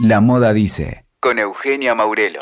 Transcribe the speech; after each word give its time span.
La 0.00 0.20
Moda 0.20 0.52
Dice, 0.52 1.04
con 1.18 1.40
Eugenia 1.40 1.92
Maurelo. 1.96 2.38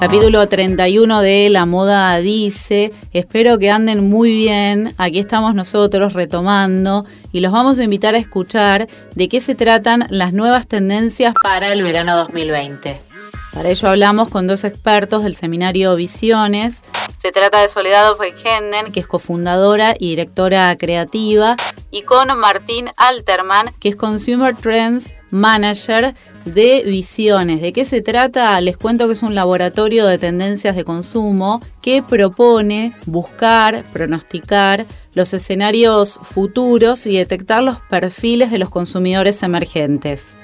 Capítulo 0.00 0.48
31 0.48 1.20
de 1.20 1.50
La 1.50 1.66
Moda 1.66 2.16
Dice. 2.18 2.90
Espero 3.12 3.60
que 3.60 3.70
anden 3.70 4.10
muy 4.10 4.32
bien. 4.32 4.92
Aquí 4.98 5.20
estamos 5.20 5.54
nosotros 5.54 6.14
retomando 6.14 7.06
y 7.30 7.38
los 7.38 7.52
vamos 7.52 7.78
a 7.78 7.84
invitar 7.84 8.16
a 8.16 8.18
escuchar 8.18 8.88
de 9.14 9.28
qué 9.28 9.40
se 9.40 9.54
tratan 9.54 10.06
las 10.10 10.32
nuevas 10.32 10.66
tendencias 10.66 11.32
para 11.44 11.72
el 11.72 11.84
verano 11.84 12.16
2020. 12.16 13.09
Para 13.52 13.68
ello 13.68 13.88
hablamos 13.88 14.28
con 14.28 14.46
dos 14.46 14.64
expertos 14.64 15.24
del 15.24 15.34
seminario 15.34 15.96
Visiones. 15.96 16.82
Se 17.16 17.32
trata 17.32 17.60
de 17.60 17.68
Soledad 17.68 18.12
Ofegenden, 18.12 18.92
que 18.92 19.00
es 19.00 19.06
cofundadora 19.06 19.94
y 19.98 20.10
directora 20.10 20.74
creativa, 20.78 21.56
y 21.90 22.02
con 22.02 22.28
Martín 22.38 22.90
Alterman, 22.96 23.74
que 23.80 23.90
es 23.90 23.96
Consumer 23.96 24.56
Trends 24.56 25.12
Manager 25.30 26.14
de 26.44 26.84
Visiones. 26.86 27.60
¿De 27.60 27.72
qué 27.72 27.84
se 27.84 28.00
trata? 28.00 28.60
Les 28.60 28.76
cuento 28.76 29.06
que 29.06 29.14
es 29.14 29.22
un 29.22 29.34
laboratorio 29.34 30.06
de 30.06 30.16
tendencias 30.16 30.76
de 30.76 30.84
consumo 30.84 31.60
que 31.82 32.02
propone 32.02 32.94
buscar, 33.06 33.84
pronosticar 33.92 34.86
los 35.12 35.34
escenarios 35.34 36.20
futuros 36.22 37.04
y 37.06 37.16
detectar 37.16 37.62
los 37.62 37.80
perfiles 37.80 38.50
de 38.50 38.58
los 38.58 38.70
consumidores 38.70 39.42
emergentes. 39.42 40.36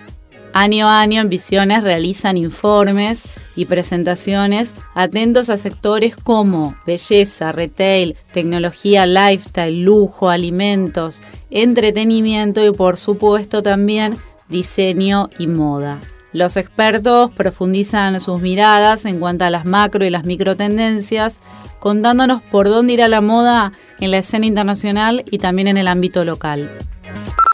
Año 0.58 0.88
a 0.88 1.02
año 1.02 1.20
en 1.20 1.28
Visiones 1.28 1.82
realizan 1.82 2.38
informes 2.38 3.24
y 3.56 3.66
presentaciones 3.66 4.74
atentos 4.94 5.50
a 5.50 5.58
sectores 5.58 6.16
como 6.16 6.74
belleza, 6.86 7.52
retail, 7.52 8.16
tecnología, 8.32 9.04
lifestyle, 9.04 9.82
lujo, 9.82 10.30
alimentos, 10.30 11.20
entretenimiento 11.50 12.64
y 12.64 12.72
por 12.72 12.96
supuesto 12.96 13.62
también 13.62 14.16
diseño 14.48 15.28
y 15.38 15.46
moda. 15.46 16.00
Los 16.32 16.56
expertos 16.56 17.32
profundizan 17.32 18.18
sus 18.18 18.40
miradas 18.40 19.04
en 19.04 19.20
cuanto 19.20 19.44
a 19.44 19.50
las 19.50 19.66
macro 19.66 20.06
y 20.06 20.10
las 20.10 20.24
micro 20.24 20.56
tendencias, 20.56 21.40
contándonos 21.80 22.40
por 22.40 22.70
dónde 22.70 22.94
irá 22.94 23.08
la 23.08 23.20
moda 23.20 23.74
en 24.00 24.10
la 24.10 24.16
escena 24.16 24.46
internacional 24.46 25.22
y 25.30 25.36
también 25.36 25.68
en 25.68 25.76
el 25.76 25.86
ámbito 25.86 26.24
local. 26.24 26.70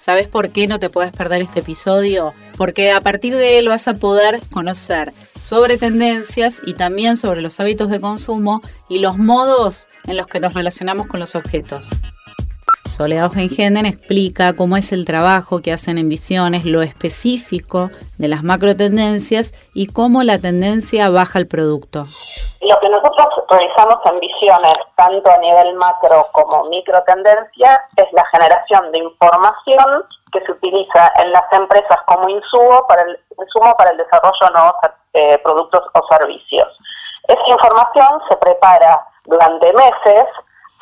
¿Sabes 0.00 0.28
por 0.28 0.50
qué 0.50 0.69
no 0.69 0.78
te 0.78 0.89
puedes 0.89 1.11
perder 1.11 1.42
este 1.42 1.58
episodio? 1.58 2.33
Porque 2.56 2.92
a 2.92 3.00
partir 3.00 3.34
de 3.34 3.58
él 3.58 3.69
vas 3.69 3.89
a 3.89 3.95
poder 3.95 4.41
conocer 4.53 5.12
sobre 5.41 5.77
tendencias 5.77 6.61
y 6.64 6.75
también 6.75 7.17
sobre 7.17 7.42
los 7.42 7.58
hábitos 7.61 7.91
de 7.91 8.00
consumo 8.00 8.62
y 8.89 8.98
los 8.98 9.19
modos 9.19 9.89
en 10.06 10.17
los 10.17 10.27
que 10.27 10.41
nos 10.41 10.55
relacionamos 10.55 11.06
con 11.06 11.20
los 11.20 11.34
objetos. 11.34 11.89
Soledad 12.84 13.27
Ofengenden 13.27 13.86
explica 13.86 14.55
cómo 14.55 14.77
es 14.77 14.92
el 14.92 15.06
trabajo 15.06 15.61
que 15.62 15.72
hacen 15.72 15.98
en 15.98 16.08
Visiones, 16.08 16.64
lo 16.64 16.83
específico 16.83 17.91
de 18.19 18.28
las 18.28 18.42
macro 18.42 18.77
tendencias 18.77 19.52
y 19.72 19.86
cómo 19.86 20.24
la 20.24 20.39
tendencia 20.39 21.08
baja 21.08 21.39
el 21.39 21.47
producto. 21.47 22.02
Lo 22.61 22.80
que 22.80 22.89
nosotros 22.89 23.27
realizamos 23.48 23.98
en 24.05 24.19
Visiones, 24.19 24.78
tanto 24.97 25.30
a 25.30 25.39
nivel 25.39 25.74
macro 25.74 26.27
como 26.33 26.64
micro 26.70 27.02
tendencia, 27.05 27.83
es 27.97 28.12
la 28.12 28.24
generación 28.33 28.91
de 28.91 28.98
información 28.98 30.05
que 30.33 30.41
se 30.41 30.52
utiliza 30.52 31.12
en 31.17 31.30
las 31.33 31.44
empresas 31.52 31.98
como 32.06 32.28
insumo 32.28 32.84
para 32.89 33.02
el, 33.02 33.19
insumo 33.39 33.74
para 33.77 33.91
el 33.91 33.98
desarrollo 33.98 34.46
de 34.46 34.52
nuevos 34.52 34.74
eh, 35.12 35.39
productos 35.44 35.84
o 35.94 36.06
servicios. 36.08 36.69
Esa 37.28 37.48
información 37.48 38.20
se 38.28 38.36
prepara 38.36 39.06
durante 39.24 39.72
meses 39.72 40.27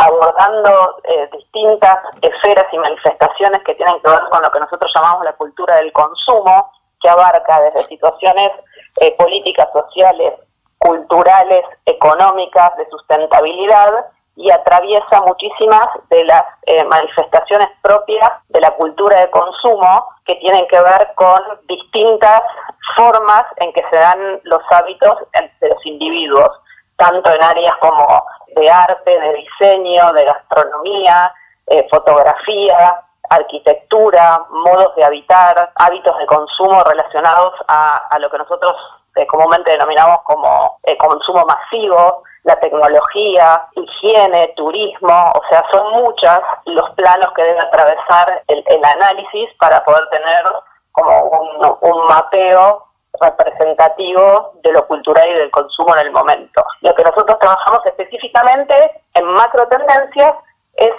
abordando 0.01 0.97
eh, 1.05 1.29
distintas 1.33 1.99
esferas 2.23 2.67
y 2.73 2.79
manifestaciones 2.79 3.63
que 3.65 3.75
tienen 3.75 4.01
que 4.01 4.09
ver 4.09 4.21
con 4.31 4.43
lo 4.43 4.51
que 4.51 4.61
nosotros 4.61 4.91
llamamos 4.95 5.25
la 5.25 5.35
cultura 5.35 5.77
del 5.77 5.93
consumo, 5.93 6.73
que 7.01 7.09
abarca 7.09 7.61
desde 7.61 7.81
situaciones 7.81 8.51
eh, 9.01 9.15
políticas, 9.17 9.69
sociales, 9.73 10.35
culturales, 10.79 11.65
económicas, 11.85 12.77
de 12.79 12.89
sustentabilidad, 12.89 14.07
y 14.37 14.51
atraviesa 14.51 15.21
muchísimas 15.21 15.87
de 16.09 16.25
las 16.25 16.45
eh, 16.67 16.83
manifestaciones 16.85 17.69
propias 17.83 18.31
de 18.49 18.61
la 18.61 18.71
cultura 18.71 19.21
de 19.21 19.31
consumo 19.31 20.09
que 20.25 20.35
tienen 20.37 20.67
que 20.69 20.81
ver 20.81 21.09
con 21.15 21.43
distintas 21.69 22.43
formas 22.97 23.45
en 23.57 23.71
que 23.75 23.85
se 23.91 23.97
dan 23.97 24.41
los 24.45 24.63
hábitos 24.71 25.19
de 25.61 25.69
los 25.69 25.85
individuos, 25.85 26.49
tanto 27.01 27.33
en 27.33 27.43
áreas 27.43 27.75
como 27.79 28.23
de 28.55 28.71
arte, 28.71 29.19
de 29.19 29.33
diseño, 29.33 30.13
de 30.13 30.25
gastronomía, 30.25 31.33
eh, 31.67 31.87
fotografía, 31.91 33.01
arquitectura, 33.31 34.45
modos 34.51 34.95
de 34.97 35.05
habitar, 35.05 35.73
hábitos 35.77 36.19
de 36.19 36.27
consumo 36.27 36.85
relacionados 36.85 37.55
a, 37.69 38.19
lo 38.21 38.29
que 38.31 38.39
nosotros 38.39 38.77
eh, 39.17 39.27
comúnmente 39.27 39.71
denominamos 39.71 40.21
como 40.25 40.79
eh, 40.83 40.97
consumo 40.99 41.47
masivo, 41.47 42.23
la 42.43 42.59
tecnología, 42.61 43.65
higiene, 43.77 44.53
turismo, 44.57 45.33
o 45.35 45.43
sea, 45.49 45.65
son 45.71 46.03
muchas 46.03 46.41
los 46.67 46.91
planos 46.91 47.33
que 47.35 47.43
debe 47.43 47.61
atravesar 47.61 48.43
el, 48.49 48.85
análisis 48.85 49.49
para 49.59 49.83
poder 49.85 50.07
tener 50.11 50.45
como 50.93 51.79
un 51.81 52.07
mapeo 52.09 52.90
representativo 53.21 54.53
de 54.63 54.73
lo 54.73 54.87
cultural 54.87 55.29
y 55.29 55.35
del 55.35 55.51
consumo 55.51 55.95
en 55.97 56.07
el 56.07 56.13
momento. 56.13 56.65
Lo 56.83 56.95
que 56.95 57.05
nosotros 57.05 57.39
trabajamos 57.39 57.85
específicamente 57.87 58.75
en 59.15 59.25
macro 59.25 59.67
tendencias 59.69 60.35
es 60.77 60.93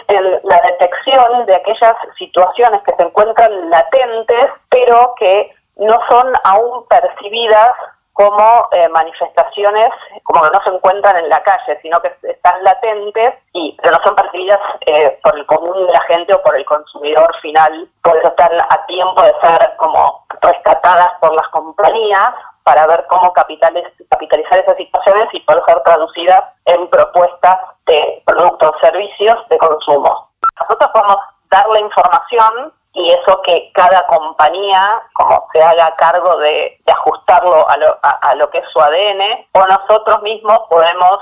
la 0.44 0.62
detección 0.62 1.46
de 1.46 1.56
aquellas 1.56 1.96
situaciones 2.18 2.82
que 2.84 2.96
se 2.96 3.04
encuentran 3.04 3.70
latentes, 3.70 4.48
pero 4.70 5.16
que 5.18 5.52
no 5.78 6.00
son 6.08 6.34
aún 6.44 6.86
percibidas 6.88 7.74
como 8.14 8.68
eh, 8.72 8.90
manifestaciones 8.90 9.90
como 10.24 10.42
que 10.42 10.50
no 10.50 10.64
se 10.64 10.70
encuentran 10.70 11.18
en 11.18 11.30
la 11.30 11.42
calle, 11.44 11.80
sino 11.82 12.02
que 12.02 12.14
están 12.24 12.64
latentes 12.64 13.34
y 13.54 13.78
pero 13.82 13.98
no 13.98 14.04
son 14.04 14.16
percibidas 14.16 14.60
eh, 14.86 15.20
por 15.24 15.38
el 15.38 15.46
común 15.46 15.88
de 15.88 15.94
la 15.94 16.02
gente 16.02 16.34
o 16.34 16.42
por 16.42 16.56
el 16.56 16.66
consumidor 16.66 17.34
final, 17.42 17.88
por 18.04 18.18
eso 18.18 18.28
están 18.28 18.52
a 18.62 18.86
tiempo 18.86 19.22
de 19.22 19.34
ser 19.42 19.74
como 19.78 20.26
rescatadas 20.42 21.12
por 21.20 21.34
las 21.36 21.48
compañías 21.50 22.34
para 22.64 22.86
ver 22.88 23.06
cómo 23.08 23.34
capitales, 23.34 23.86
capitalizar 24.10 24.60
esas 24.60 24.78
situaciones 24.78 25.28
y 25.32 25.40
poder 25.42 25.64
ser 25.66 25.82
traducidas 25.84 26.44
en 26.66 26.88
propuestas 26.90 27.60
de 27.88 28.22
productos 28.26 28.76
servicios 28.82 29.38
de 29.50 29.58
consumo. 29.58 30.30
Nosotros 30.60 30.92
podemos 30.94 31.18
dar 31.50 31.68
la 31.68 31.80
información 31.80 32.74
y 32.94 33.12
eso 33.12 33.42
que 33.44 33.72
cada 33.74 34.06
compañía 34.08 35.02
como 35.14 35.48
se 35.54 35.62
haga 35.62 35.96
cargo 35.96 36.38
de, 36.38 36.78
ajustarlo 36.88 37.68
a 37.70 37.78
lo, 37.78 37.98
a, 38.02 38.36
lo 38.36 38.50
que 38.50 38.60
es 38.60 38.66
su 38.72 38.80
ADN 38.80 39.48
o 39.54 39.66
nosotros 39.66 40.22
mismos 40.24 40.60
podemos 40.70 41.20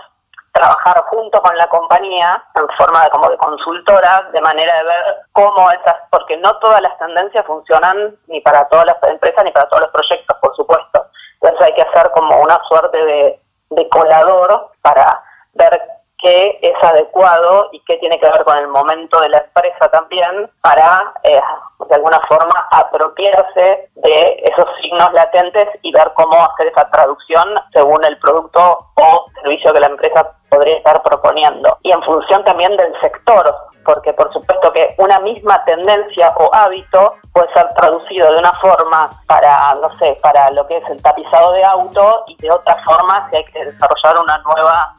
trabajar 0.52 1.04
junto 1.10 1.42
con 1.42 1.56
la 1.56 1.68
compañía 1.68 2.44
en 2.56 2.68
forma 2.76 3.04
de 3.04 3.10
como 3.12 3.30
de 3.30 3.38
consultora 3.38 4.30
de 4.34 4.42
manera 4.42 4.76
de 4.78 4.84
ver 4.84 5.04
cómo 5.32 5.70
esas 5.72 5.96
porque 6.10 6.38
no 6.38 6.58
todas 6.58 6.82
las 6.82 6.98
tendencias 6.98 7.46
funcionan 7.46 8.16
ni 8.28 8.42
para 8.42 8.68
todas 8.70 8.88
las 8.88 8.98
empresas 9.04 9.44
ni 9.46 9.52
para 9.52 9.70
todos 9.70 9.84
los 9.84 9.92
proyectos 9.92 10.38
por 10.42 10.56
supuesto. 10.56 11.06
Entonces 11.42 11.62
hay 11.62 11.74
que 11.76 11.84
hacer 11.84 12.10
como 12.12 12.42
una 12.42 12.60
suerte 12.64 12.98
de, 13.06 13.40
de 13.70 13.90
colador 13.90 14.72
para 14.82 15.22
ver 15.54 15.80
qué 16.22 16.60
es 16.62 16.84
adecuado 16.84 17.70
y 17.72 17.80
qué 17.86 17.98
tiene 17.98 18.20
que 18.20 18.30
ver 18.30 18.44
con 18.44 18.58
el 18.58 18.68
momento 18.68 19.20
de 19.22 19.30
la 19.30 19.40
empresa 19.40 19.90
también 19.90 20.50
para, 20.62 21.14
eh, 21.24 21.42
de 21.88 21.96
alguna 21.96 22.20
forma, 22.28 22.68
apropiarse 22.72 23.90
de 23.96 24.44
esos 24.44 24.68
signos 24.82 25.12
latentes 25.14 25.68
y 25.82 25.92
ver 25.92 26.12
cómo 26.16 26.36
hacer 26.46 26.68
esa 26.68 26.90
traducción 26.90 27.56
según 27.74 28.04
el 28.04 28.18
producto 28.20 28.78
o 28.96 29.26
servicio 29.42 29.74
que 29.74 29.80
la 29.80 29.88
empresa 29.88 30.32
podría 30.50 30.78
estar 30.78 31.02
proponiendo. 31.04 31.78
Y 31.84 31.92
en 31.92 32.02
función 32.04 32.44
también 32.44 32.76
del 32.76 33.00
sector, 33.00 33.56
porque 33.86 34.14
por 34.14 34.32
supuesto 34.34 34.72
que 34.74 34.96
una 34.98 35.20
misma 35.20 35.64
tendencia 35.66 36.34
o 36.38 36.54
hábito 36.54 37.14
puede 37.34 37.52
ser 37.54 37.68
traducido 37.70 38.32
de 38.34 38.40
una 38.40 38.54
forma 38.54 39.10
para, 39.28 39.74
no 39.76 39.96
sé, 40.00 40.18
para 40.22 40.52
lo 40.52 40.68
que 40.68 40.78
es 40.78 40.90
el 40.90 41.02
tapizado 41.02 41.54
de 41.54 41.64
auto 41.64 42.24
y 42.28 42.36
de 42.38 42.52
otra 42.52 42.78
forma 42.84 43.28
si 43.30 43.38
hay 43.38 43.46
que 43.46 43.66
desarrollar 43.66 44.20
una 44.20 44.38
nueva 44.40 44.96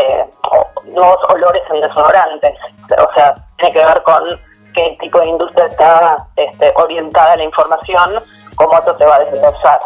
eh, 0.00 0.26
nuevos 0.86 1.18
olores 1.28 1.62
en 1.72 1.80
desodorantes. 1.80 2.52
O 2.90 3.14
sea, 3.14 3.34
tiene 3.58 3.74
que 3.74 3.84
ver 3.84 4.02
con 4.02 4.22
qué 4.74 4.96
tipo 5.00 5.20
de 5.20 5.28
industria 5.28 5.66
está 5.66 6.16
este, 6.36 6.72
orientada 6.76 7.32
a 7.32 7.36
la 7.36 7.44
información, 7.44 8.10
cómo 8.56 8.78
eso 8.78 8.96
se 8.96 9.04
va 9.04 9.16
a 9.16 9.18
desglosar. 9.20 9.80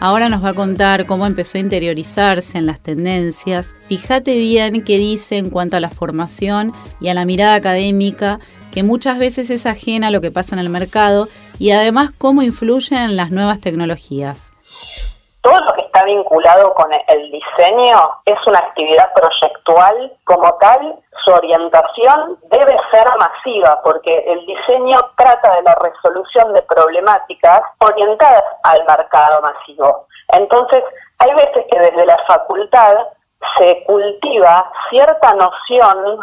Ahora 0.00 0.28
nos 0.28 0.44
va 0.44 0.48
a 0.48 0.54
contar 0.54 1.06
cómo 1.06 1.26
empezó 1.26 1.58
a 1.58 1.60
interiorizarse 1.60 2.58
en 2.58 2.66
las 2.66 2.80
tendencias. 2.80 3.68
Fíjate 3.86 4.34
bien 4.34 4.82
qué 4.82 4.98
dice 4.98 5.36
en 5.36 5.48
cuanto 5.48 5.76
a 5.76 5.80
la 5.80 5.90
formación 5.90 6.72
y 7.00 7.08
a 7.08 7.14
la 7.14 7.24
mirada 7.24 7.54
académica, 7.54 8.40
que 8.72 8.82
muchas 8.82 9.18
veces 9.20 9.48
es 9.50 9.64
ajena 9.64 10.08
a 10.08 10.10
lo 10.10 10.20
que 10.20 10.32
pasa 10.32 10.56
en 10.56 10.58
el 10.58 10.70
mercado, 10.70 11.28
y 11.60 11.70
además 11.70 12.10
cómo 12.18 12.42
influyen 12.42 13.16
las 13.16 13.30
nuevas 13.30 13.60
tecnologías. 13.60 14.50
Todo 15.42 15.60
lo 15.60 15.72
que 15.74 15.82
está 15.82 16.04
vinculado 16.04 16.72
con 16.74 16.88
el 16.92 17.30
diseño 17.30 18.12
es 18.24 18.46
una 18.46 18.60
actividad 18.60 19.12
proyectual 19.12 20.12
como 20.24 20.54
tal, 20.54 20.96
su 21.24 21.32
orientación 21.32 22.38
debe 22.44 22.76
ser 22.90 23.06
masiva 23.18 23.80
porque 23.82 24.18
el 24.26 24.46
diseño 24.46 25.00
trata 25.16 25.56
de 25.56 25.62
la 25.62 25.74
resolución 25.76 26.52
de 26.52 26.62
problemáticas 26.62 27.62
orientadas 27.80 28.44
al 28.62 28.84
mercado 28.86 29.42
masivo. 29.42 30.06
Entonces, 30.28 30.84
hay 31.18 31.34
veces 31.34 31.66
que 31.70 31.78
desde 31.78 32.06
la 32.06 32.18
facultad 32.26 32.98
se 33.58 33.84
cultiva 33.84 34.70
cierta 34.90 35.34
noción 35.34 36.18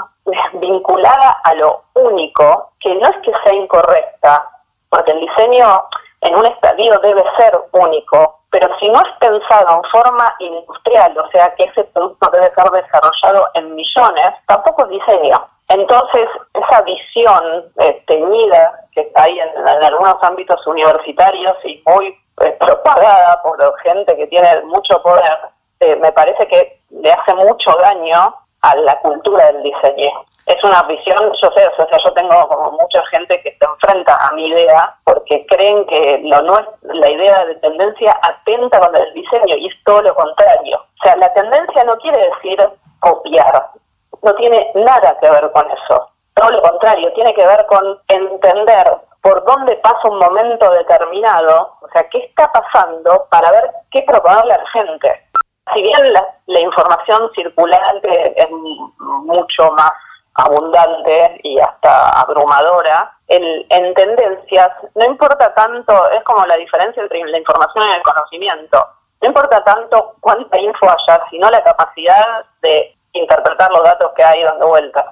vinculada 0.54 1.32
a 1.44 1.54
lo 1.56 1.84
único, 1.96 2.72
que 2.80 2.96
no 2.96 3.10
es 3.10 3.18
que 3.18 3.34
sea 3.44 3.54
incorrecta, 3.54 4.50
porque 4.90 5.12
el 5.12 5.20
diseño 5.20 5.84
en 6.22 6.36
un 6.36 6.46
estadio 6.46 7.00
debe 7.00 7.24
ser 7.38 7.60
único, 7.72 8.39
pero 8.52 8.68
si 8.80 8.90
no 8.90 9.00
es 9.00 9.18
pensado 9.20 9.76
en 9.76 9.90
forma 9.92 10.34
industrial, 10.40 11.18
o 11.18 11.30
sea 11.32 11.54
que 11.56 11.66
ese 11.66 11.84
producto 11.86 12.30
debe 12.32 12.52
ser 12.54 12.70
desarrollado 12.72 13.48
en 13.54 13.76
millones, 13.76 14.30
tampoco 14.48 14.84
es 14.84 14.90
diseño. 14.90 15.46
Entonces, 15.68 16.28
esa 16.54 16.82
visión 16.82 17.66
eh, 17.80 18.04
teñida 18.08 18.72
que 18.92 19.12
hay 19.16 19.40
en, 19.40 19.68
algunos 19.68 20.18
ámbitos 20.24 20.66
universitarios 20.66 21.56
y 21.64 21.82
muy 21.86 22.08
eh, 22.42 22.58
propagada 22.60 23.40
por 23.44 23.80
gente 23.82 24.16
que 24.18 24.28
tiene 24.28 24.62
mucho 24.64 25.02
poder, 25.04 25.38
eh, 25.80 25.96
me 25.98 26.12
parece 26.12 26.48
que 26.48 26.80
le 26.90 27.12
hace 27.12 27.36
mucho 27.36 27.72
daño 27.74 28.34
a 28.62 28.76
la 28.78 29.00
cultura 29.00 29.52
del 29.52 29.64
diseño 29.64 30.26
es 30.46 30.64
una 30.64 30.82
visión, 30.84 31.32
yo 31.42 31.52
sé, 31.52 31.68
o 31.68 31.76
sea, 31.76 31.98
yo 31.98 32.12
tengo 32.14 32.48
como 32.48 32.72
mucha 32.72 33.06
gente 33.12 33.40
que 33.44 33.56
se 33.58 33.66
enfrenta 33.66 34.16
a 34.16 34.32
mi 34.32 34.48
idea 34.48 34.96
porque 35.04 35.46
creen 35.46 35.86
que 35.86 36.22
lo 36.24 36.42
no 36.42 36.60
es, 36.60 36.66
la 36.82 37.10
idea 37.10 37.46
de 37.46 37.56
tendencia 37.56 38.18
atenta 38.24 38.80
contra 38.80 39.04
el 39.04 39.14
diseño 39.14 39.56
y 39.58 39.68
es 39.68 39.76
todo 39.84 40.02
lo 40.02 40.16
contrario. 40.16 40.78
O 40.78 41.04
sea, 41.04 41.16
la 41.18 41.32
tendencia 41.34 41.84
no 41.84 41.98
quiere 41.98 42.30
decir 42.30 42.68
copiar, 43.00 43.70
no 44.24 44.34
tiene 44.36 44.72
nada 44.74 45.18
que 45.20 45.30
ver 45.30 45.52
con 45.52 45.70
eso. 45.70 46.10
Todo 46.34 46.50
lo 46.50 46.62
contrario, 46.64 47.14
tiene 47.14 47.34
que 47.36 47.46
ver 47.46 47.66
con 47.68 48.00
entender 48.08 48.98
por 49.22 49.44
dónde 49.46 49.76
pasa 49.78 50.08
un 50.08 50.18
momento 50.18 50.72
determinado, 50.72 51.76
o 51.82 51.90
sea, 51.90 52.08
qué 52.10 52.20
está 52.20 52.52
pasando 52.52 53.28
para 53.30 53.52
ver 53.52 53.70
qué 53.92 54.02
proponerle 54.02 54.54
a 54.54 54.58
la 54.58 54.70
gente. 54.70 55.26
Si 55.76 55.84
bien 55.84 56.14
la, 56.14 56.26
la 56.48 56.60
información 56.60 57.30
circulante 57.36 58.34
es 58.42 58.50
mucho 58.50 59.72
más 59.74 59.92
abundante 60.40 61.40
y 61.44 61.60
hasta 61.60 62.22
abrumadora, 62.22 63.12
en 63.28 63.94
tendencias 63.94 64.72
no 64.96 65.06
importa 65.06 65.54
tanto, 65.54 66.10
es 66.12 66.24
como 66.24 66.46
la 66.46 66.58
diferencia 66.58 67.02
entre 67.04 67.24
la 67.26 67.38
información 67.38 67.90
y 67.90 67.94
el 67.94 68.04
conocimiento, 68.04 68.88
no 69.22 69.28
importa 69.28 69.64
tanto 69.64 70.16
cuánta 70.22 70.58
info 70.58 70.90
haya, 70.90 71.22
sino 71.30 71.50
la 71.50 71.62
capacidad 71.64 72.46
de 72.62 72.96
interpretar 73.14 73.72
los 73.72 73.84
datos 73.84 74.12
que 74.16 74.24
hay 74.24 74.44
dando 74.44 74.68
vueltas. 74.68 75.06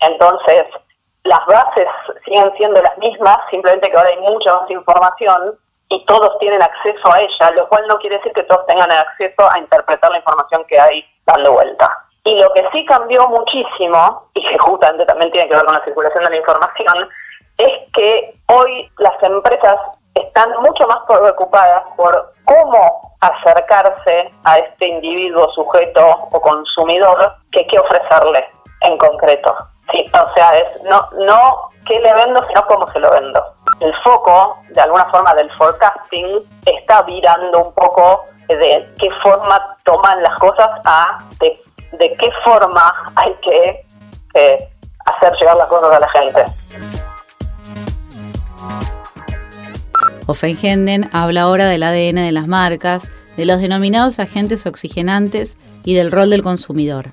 Entonces, 0.00 0.66
las 1.22 1.46
bases 1.46 1.88
siguen 2.24 2.52
siendo 2.56 2.82
las 2.82 2.98
mismas, 2.98 3.38
simplemente 3.50 3.90
que 3.90 3.96
ahora 3.96 4.10
hay 4.10 4.18
mucha 4.18 4.54
más 4.56 4.70
información 4.70 5.58
y 5.88 6.04
todos 6.06 6.38
tienen 6.38 6.62
acceso 6.62 7.12
a 7.12 7.20
ella, 7.20 7.50
lo 7.52 7.68
cual 7.68 7.86
no 7.86 7.98
quiere 7.98 8.16
decir 8.16 8.32
que 8.32 8.42
todos 8.42 8.66
tengan 8.66 8.90
acceso 8.90 9.50
a 9.50 9.58
interpretar 9.58 10.10
la 10.10 10.18
información 10.18 10.64
que 10.66 10.78
hay 10.78 11.06
dando 11.24 11.52
vuelta. 11.52 12.03
Y 12.24 12.40
lo 12.40 12.52
que 12.54 12.66
sí 12.72 12.84
cambió 12.86 13.28
muchísimo, 13.28 14.28
y 14.34 14.42
que 14.42 14.58
justamente 14.58 15.04
también 15.04 15.30
tiene 15.30 15.48
que 15.48 15.56
ver 15.56 15.64
con 15.64 15.74
la 15.74 15.84
circulación 15.84 16.24
de 16.24 16.30
la 16.30 16.36
información, 16.36 17.08
es 17.58 17.72
que 17.92 18.34
hoy 18.48 18.90
las 18.98 19.22
empresas 19.22 19.78
están 20.14 20.50
mucho 20.60 20.86
más 20.86 21.00
preocupadas 21.06 21.82
por 21.96 22.32
cómo 22.44 23.12
acercarse 23.20 24.32
a 24.44 24.58
este 24.58 24.86
individuo, 24.86 25.50
sujeto 25.52 26.28
o 26.32 26.40
consumidor 26.40 27.34
que 27.52 27.66
qué 27.66 27.78
ofrecerle 27.78 28.44
en 28.80 28.96
concreto. 28.98 29.54
O 29.92 30.34
sea, 30.34 30.56
es 30.56 30.82
no, 30.84 31.06
no 31.26 31.68
qué 31.86 32.00
le 32.00 32.12
vendo, 32.14 32.40
sino 32.48 32.62
cómo 32.64 32.86
se 32.88 32.98
lo 32.98 33.10
vendo. 33.10 33.44
El 33.80 33.94
foco, 34.02 34.58
de 34.70 34.80
alguna 34.80 35.04
forma, 35.10 35.34
del 35.34 35.50
forecasting 35.52 36.38
está 36.64 37.02
virando 37.02 37.66
un 37.66 37.74
poco 37.74 38.24
de 38.48 38.88
qué 38.98 39.10
forma 39.22 39.64
toman 39.84 40.22
las 40.22 40.38
cosas 40.38 40.70
a 40.84 41.18
de 41.40 41.60
de 41.98 42.16
qué 42.18 42.30
forma 42.44 43.12
hay 43.16 43.34
que 43.42 43.86
hacer 45.06 45.32
llegar 45.38 45.56
las 45.56 45.68
cosas 45.68 45.92
a 45.92 46.00
la 46.00 46.08
gente. 46.08 46.44
Offenhenden 50.26 51.10
habla 51.12 51.42
ahora 51.42 51.66
del 51.66 51.82
ADN 51.82 52.16
de 52.16 52.32
las 52.32 52.46
marcas, 52.46 53.10
de 53.36 53.44
los 53.44 53.60
denominados 53.60 54.18
agentes 54.18 54.66
oxigenantes 54.66 55.56
y 55.84 55.94
del 55.94 56.10
rol 56.10 56.30
del 56.30 56.42
consumidor. 56.42 57.10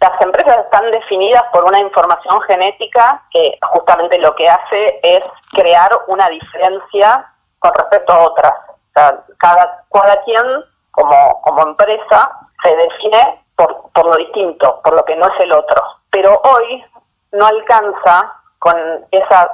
Las 0.00 0.20
empresas 0.20 0.58
están 0.64 0.88
definidas 0.92 1.42
por 1.52 1.64
una 1.64 1.80
información 1.80 2.40
genética 2.42 3.20
que 3.32 3.58
justamente 3.72 4.18
lo 4.18 4.34
que 4.36 4.48
hace 4.48 5.00
es 5.02 5.24
crear 5.52 5.90
una 6.06 6.28
diferencia 6.28 7.26
con 7.58 7.74
respecto 7.74 8.12
a 8.12 8.20
otras. 8.20 8.54
O 8.68 8.92
sea, 8.94 9.20
cada, 9.38 9.84
cada 9.92 10.22
quien 10.22 10.44
como, 10.92 11.40
como 11.42 11.62
empresa 11.62 12.30
se 12.62 12.76
define 12.76 13.42
por, 13.58 13.90
por 13.92 14.06
lo 14.06 14.16
distinto, 14.16 14.80
por 14.84 14.94
lo 14.94 15.04
que 15.04 15.16
no 15.16 15.26
es 15.26 15.40
el 15.40 15.52
otro. 15.52 15.82
Pero 16.10 16.40
hoy 16.44 16.84
no 17.32 17.44
alcanza 17.44 18.32
con 18.60 18.76
esa 19.10 19.50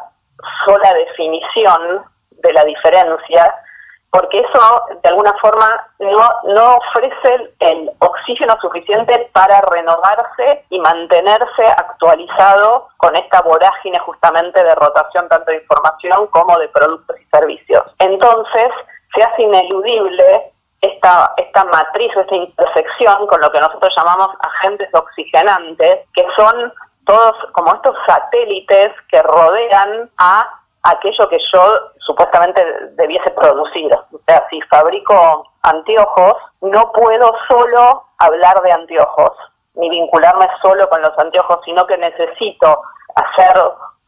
sola 0.65 0.93
definición 0.93 2.05
de 2.31 2.53
la 2.53 2.65
diferencia, 2.65 3.55
porque 4.11 4.41
eso 4.41 4.83
de 5.03 5.09
alguna 5.09 5.33
forma 5.41 5.89
no, 5.99 6.31
no 6.55 6.77
ofrece 6.77 7.51
el, 7.61 7.91
oxígeno 7.99 8.57
suficiente 8.61 9.31
para 9.33 9.61
renovarse 9.63 10.65
y 10.71 10.79
mantenerse 10.81 11.67
actualizado 11.67 12.89
con 12.99 13.17
esta 13.17 13.41
vorágine 13.43 13.99
justamente 14.01 14.63
de 14.63 14.75
rotación 14.75 15.29
tanto 15.29 15.51
de 15.51 15.59
información 15.59 16.27
como 16.29 16.59
de 16.59 16.69
productos 16.69 17.17
y 17.21 17.25
servicios. 17.25 17.95
Entonces 17.99 18.69
se 19.15 19.23
hace 19.23 19.43
ineludible 19.43 20.54
esta, 20.85 21.33
esta 21.37 21.65
matriz 21.65 22.11
esta 22.17 22.35
intersección 22.35 23.27
con 23.27 23.41
lo 23.41 23.51
que 23.51 23.61
nosotros 23.61 23.93
llamamos 23.97 24.31
agentes 24.41 24.89
oxigenantes, 24.95 26.01
que 26.13 26.27
son 26.37 26.73
todos 27.07 27.37
como 27.53 27.75
estos 27.75 27.97
satélites 28.07 28.93
que 29.09 29.23
rodean 29.23 30.11
a 30.19 30.49
aquello 30.83 31.29
que 31.29 31.39
yo 31.53 31.91
supuestamente 31.99 32.63
debiese 32.93 33.31
producir. 33.31 33.93
O 33.95 34.21
sea, 34.27 34.47
si 34.51 34.61
fabrico 34.63 35.47
anteojos, 35.63 36.37
no 36.61 36.93
puedo 36.93 37.33
solo 37.49 38.05
hablar 38.19 38.61
de 38.63 38.73
anteojos, 38.73 39.33
ni 39.75 39.89
vincularme 39.89 40.49
solo 40.61 40.89
con 40.89 41.01
los 41.01 41.19
anteojos, 41.19 41.61
sino 41.65 41.87
que 41.87 41.97
necesito 41.97 42.83
hacer 43.15 43.55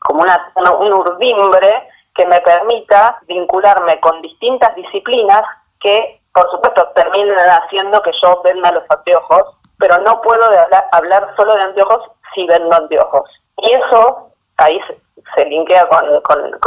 como 0.01 0.23
una, 0.23 0.53
un 0.79 0.93
urdimbre 0.93 1.89
que 2.15 2.27
me 2.27 2.41
permita 2.41 3.19
vincularme 3.27 3.99
con 4.01 4.21
distintas 4.23 4.75
disciplinas 4.75 5.45
que 5.81 6.21
por 6.37 6.51
supuesto, 6.51 6.87
terminan 6.95 7.49
haciendo 7.49 8.03
que 8.03 8.13
yo 8.21 8.43
venda 8.43 8.71
los 8.71 8.85
anteojos, 8.91 9.57
pero 9.79 9.97
no 10.03 10.21
puedo 10.21 10.45
hablar, 10.93 11.35
solo 11.35 11.55
de 11.55 11.63
anteojos 11.63 12.03
si 12.35 12.47
vendo 12.47 12.77
anteojos. 12.77 13.31
Y 13.57 13.73
eso, 13.73 14.29
ahí 14.59 14.79
se, 15.35 15.47
linkea 15.47 15.89
con, 15.89 16.61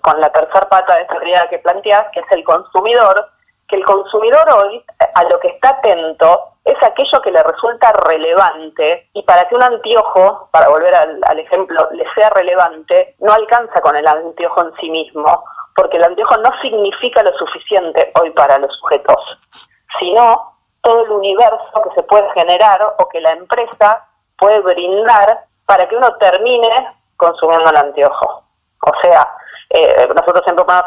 con, 0.00 0.20
la 0.20 0.32
tercera 0.32 0.66
pata 0.70 0.96
de 0.96 1.02
esta 1.02 1.16
realidad 1.16 1.50
que 1.50 1.58
planteas, 1.58 2.06
que 2.12 2.20
es 2.20 2.32
el 2.32 2.44
consumidor, 2.44 3.28
que 3.68 3.76
el 3.76 3.84
consumidor 3.84 4.48
hoy 4.48 4.82
a 5.14 5.24
lo 5.24 5.38
que 5.40 5.48
está 5.48 5.70
atento 5.70 6.40
es 6.64 6.82
aquello 6.82 7.20
que 7.20 7.30
le 7.30 7.42
resulta 7.42 7.92
relevante 7.92 9.06
y 9.12 9.22
para 9.24 9.46
que 9.46 9.54
un 9.54 9.62
anteojo, 9.62 10.48
para 10.50 10.70
volver 10.70 10.94
al, 10.94 11.20
al 11.24 11.38
ejemplo, 11.38 11.88
le 11.92 12.06
sea 12.14 12.30
relevante, 12.30 13.16
no 13.20 13.34
alcanza 13.34 13.82
con 13.82 13.96
el 13.96 14.06
anteojo 14.06 14.62
en 14.62 14.74
sí 14.80 14.88
mismo, 14.88 15.44
porque 15.74 15.96
el 15.96 16.04
anteojo 16.04 16.36
no 16.38 16.50
significa 16.60 17.22
lo 17.22 17.32
suficiente 17.36 18.12
hoy 18.20 18.30
para 18.30 18.58
los 18.58 18.74
sujetos, 18.78 19.38
sino 19.98 20.52
todo 20.82 21.04
el 21.04 21.10
universo 21.10 21.82
que 21.82 21.94
se 21.94 22.02
puede 22.04 22.30
generar 22.32 22.80
o 22.98 23.08
que 23.08 23.20
la 23.20 23.32
empresa 23.32 24.06
puede 24.38 24.60
brindar 24.60 25.44
para 25.66 25.88
que 25.88 25.96
uno 25.96 26.14
termine 26.16 26.88
consumiendo 27.16 27.70
el 27.70 27.76
anteojo. 27.76 28.42
O 28.82 28.92
sea, 29.00 29.28
eh, 29.70 30.08
nosotros 30.14 30.44
siempre 30.44 30.64
ponemos 30.64 30.86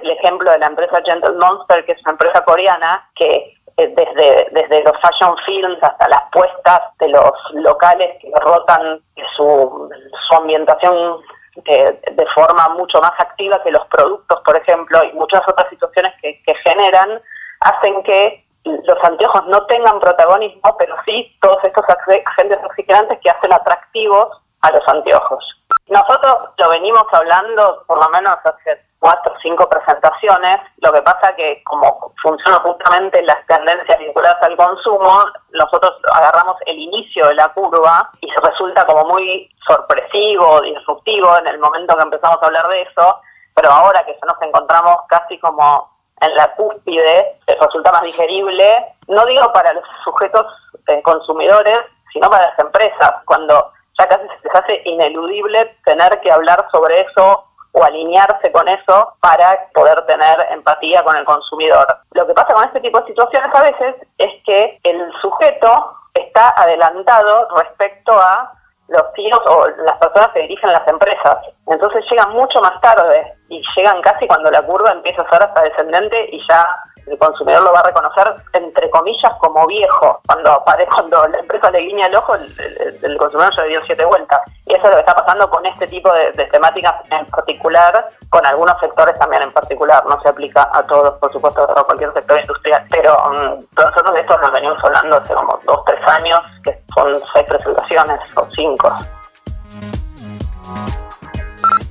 el, 0.00 0.10
ejemplo 0.10 0.50
de 0.50 0.58
la 0.58 0.66
empresa 0.66 1.02
Gentle 1.04 1.32
Monster, 1.32 1.84
que 1.84 1.92
es 1.92 2.00
una 2.02 2.12
empresa 2.12 2.44
coreana 2.44 3.08
que 3.14 3.54
eh, 3.76 3.92
desde, 3.94 4.48
desde 4.52 4.82
los 4.84 4.98
fashion 5.00 5.36
films 5.44 5.82
hasta 5.82 6.08
las 6.08 6.22
puestas 6.32 6.80
de 6.98 7.08
los 7.08 7.32
locales 7.52 8.16
que 8.20 8.30
rotan 8.40 9.00
su, 9.36 9.90
su 10.26 10.34
ambientación 10.34 11.20
de 11.56 12.26
forma 12.34 12.68
mucho 12.70 13.00
más 13.00 13.12
activa 13.18 13.62
que 13.62 13.70
los 13.70 13.86
productos, 13.86 14.40
por 14.44 14.56
ejemplo, 14.56 15.04
y 15.04 15.12
muchas 15.12 15.42
otras 15.46 15.68
situaciones 15.70 16.12
que, 16.20 16.54
generan, 16.64 17.20
hacen 17.60 18.02
que 18.02 18.44
los 18.64 19.04
anteojos 19.04 19.46
no 19.46 19.64
tengan 19.66 20.00
protagonismo, 20.00 20.76
pero 20.78 20.96
sí 21.06 21.36
todos 21.40 21.62
estos 21.64 21.84
agentes 21.88 22.58
oxigenantes 22.64 23.18
que 23.20 23.30
hacen 23.30 23.52
atractivos 23.52 24.28
a 24.62 24.70
los 24.72 24.82
anteojos. 24.88 25.44
Nosotros 25.88 26.50
lo 26.58 26.68
venimos 26.70 27.04
hablando 27.12 27.84
por 27.86 27.98
lo 27.98 28.08
menos 28.08 28.38
hace 28.42 28.80
cuatro 29.04 29.34
o 29.34 29.40
cinco 29.42 29.68
presentaciones. 29.68 30.60
Lo 30.78 30.90
que 30.90 31.02
pasa 31.02 31.36
que 31.36 31.62
como 31.64 32.10
funcionan 32.22 32.60
justamente 32.60 33.20
las 33.22 33.46
tendencias 33.46 33.98
vinculadas 33.98 34.42
al 34.42 34.56
consumo, 34.56 35.26
nosotros 35.50 35.92
agarramos 36.10 36.56
el 36.64 36.78
inicio 36.78 37.28
de 37.28 37.34
la 37.34 37.52
curva 37.52 38.10
y 38.22 38.30
resulta 38.30 38.86
como 38.86 39.04
muy 39.04 39.50
sorpresivo, 39.66 40.62
disruptivo 40.62 41.36
en 41.36 41.48
el 41.48 41.58
momento 41.58 41.94
que 41.94 42.02
empezamos 42.02 42.42
a 42.42 42.46
hablar 42.46 42.66
de 42.68 42.80
eso, 42.80 43.20
pero 43.52 43.70
ahora 43.70 44.02
que 44.06 44.14
ya 44.14 44.26
nos 44.26 44.40
encontramos 44.40 44.96
casi 45.08 45.38
como 45.38 45.86
en 46.22 46.34
la 46.34 46.54
cúspide, 46.54 47.38
resulta 47.60 47.92
más 47.92 48.02
digerible, 48.04 48.86
no 49.08 49.26
digo 49.26 49.52
para 49.52 49.74
los 49.74 49.84
sujetos 50.02 50.46
eh, 50.86 51.02
consumidores, 51.02 51.80
sino 52.10 52.30
para 52.30 52.46
las 52.46 52.58
empresas, 52.58 53.12
cuando 53.26 53.70
ya 53.98 54.08
casi 54.08 54.26
se 54.28 54.48
les 54.48 54.54
hace 54.54 54.82
ineludible 54.86 55.76
tener 55.84 56.18
que 56.22 56.32
hablar 56.32 56.66
sobre 56.72 57.02
eso 57.02 57.44
o 57.74 57.82
alinearse 57.82 58.52
con 58.52 58.68
eso 58.68 59.14
para 59.20 59.68
poder 59.74 60.00
tener 60.06 60.46
empatía 60.50 61.02
con 61.02 61.16
el 61.16 61.24
consumidor. 61.24 61.86
Lo 62.12 62.26
que 62.26 62.32
pasa 62.32 62.54
con 62.54 62.64
este 62.64 62.80
tipo 62.80 63.00
de 63.00 63.06
situaciones 63.06 63.50
a 63.52 63.62
veces 63.62 63.96
es 64.18 64.30
que 64.46 64.78
el 64.84 65.12
sujeto 65.20 65.96
está 66.14 66.54
adelantado 66.56 67.48
respecto 67.56 68.12
a 68.12 68.52
los 68.88 69.02
CEOs 69.16 69.46
o 69.46 69.66
las 69.84 69.96
personas 69.98 70.28
que 70.32 70.42
dirigen 70.42 70.72
las 70.72 70.86
empresas. 70.86 71.38
Entonces 71.66 72.04
llegan 72.08 72.30
mucho 72.30 72.60
más 72.60 72.80
tarde 72.80 73.34
y 73.48 73.60
llegan 73.76 74.00
casi 74.02 74.26
cuando 74.26 74.50
la 74.50 74.62
curva 74.62 74.92
empieza 74.92 75.22
a 75.22 75.30
ser 75.30 75.42
hasta 75.42 75.62
descendente 75.62 76.28
y 76.30 76.40
ya 76.46 76.68
el 77.06 77.18
consumidor 77.18 77.62
lo 77.62 77.72
va 77.72 77.80
a 77.80 77.84
reconocer 77.84 78.34
entre 78.52 78.90
comillas 78.90 79.34
como 79.40 79.66
viejo. 79.66 80.20
Cuando 80.26 80.62
cuando 80.94 81.28
la 81.28 81.38
empresa 81.38 81.70
le 81.70 81.80
guiña 81.80 82.06
el 82.06 82.16
ojo, 82.16 82.34
el, 82.34 83.16
consumidor 83.18 83.54
ya 83.54 83.62
le 83.62 83.68
dio 83.68 83.80
siete 83.86 84.04
vueltas. 84.04 84.40
Y 84.66 84.74
eso 84.74 84.84
es 84.84 84.90
lo 84.90 84.94
que 84.96 85.00
está 85.00 85.14
pasando 85.14 85.48
con 85.50 85.64
este 85.66 85.86
tipo 85.86 86.12
de, 86.12 86.32
temáticas 86.46 86.94
en 87.10 87.26
particular, 87.26 88.10
con 88.30 88.44
algunos 88.46 88.78
sectores 88.80 89.18
también 89.18 89.42
en 89.42 89.52
particular. 89.52 90.04
No 90.06 90.20
se 90.22 90.28
aplica 90.28 90.68
a 90.72 90.82
todos, 90.86 91.18
por 91.18 91.32
supuesto, 91.32 91.62
a 91.62 91.84
cualquier 91.84 92.12
sector 92.12 92.38
industrial. 92.40 92.84
Pero 92.90 93.16
um, 93.28 93.60
nosotros 93.76 94.14
de 94.14 94.20
esto 94.20 94.38
nos 94.38 94.52
venimos 94.52 94.82
hablando 94.84 95.16
hace 95.16 95.34
como 95.34 95.58
dos, 95.64 95.84
tres 95.86 96.00
años, 96.06 96.44
que 96.62 96.78
son 96.94 97.12
seis 97.32 97.46
presentaciones 97.46 98.20
o 98.36 98.46
cinco. 98.52 98.92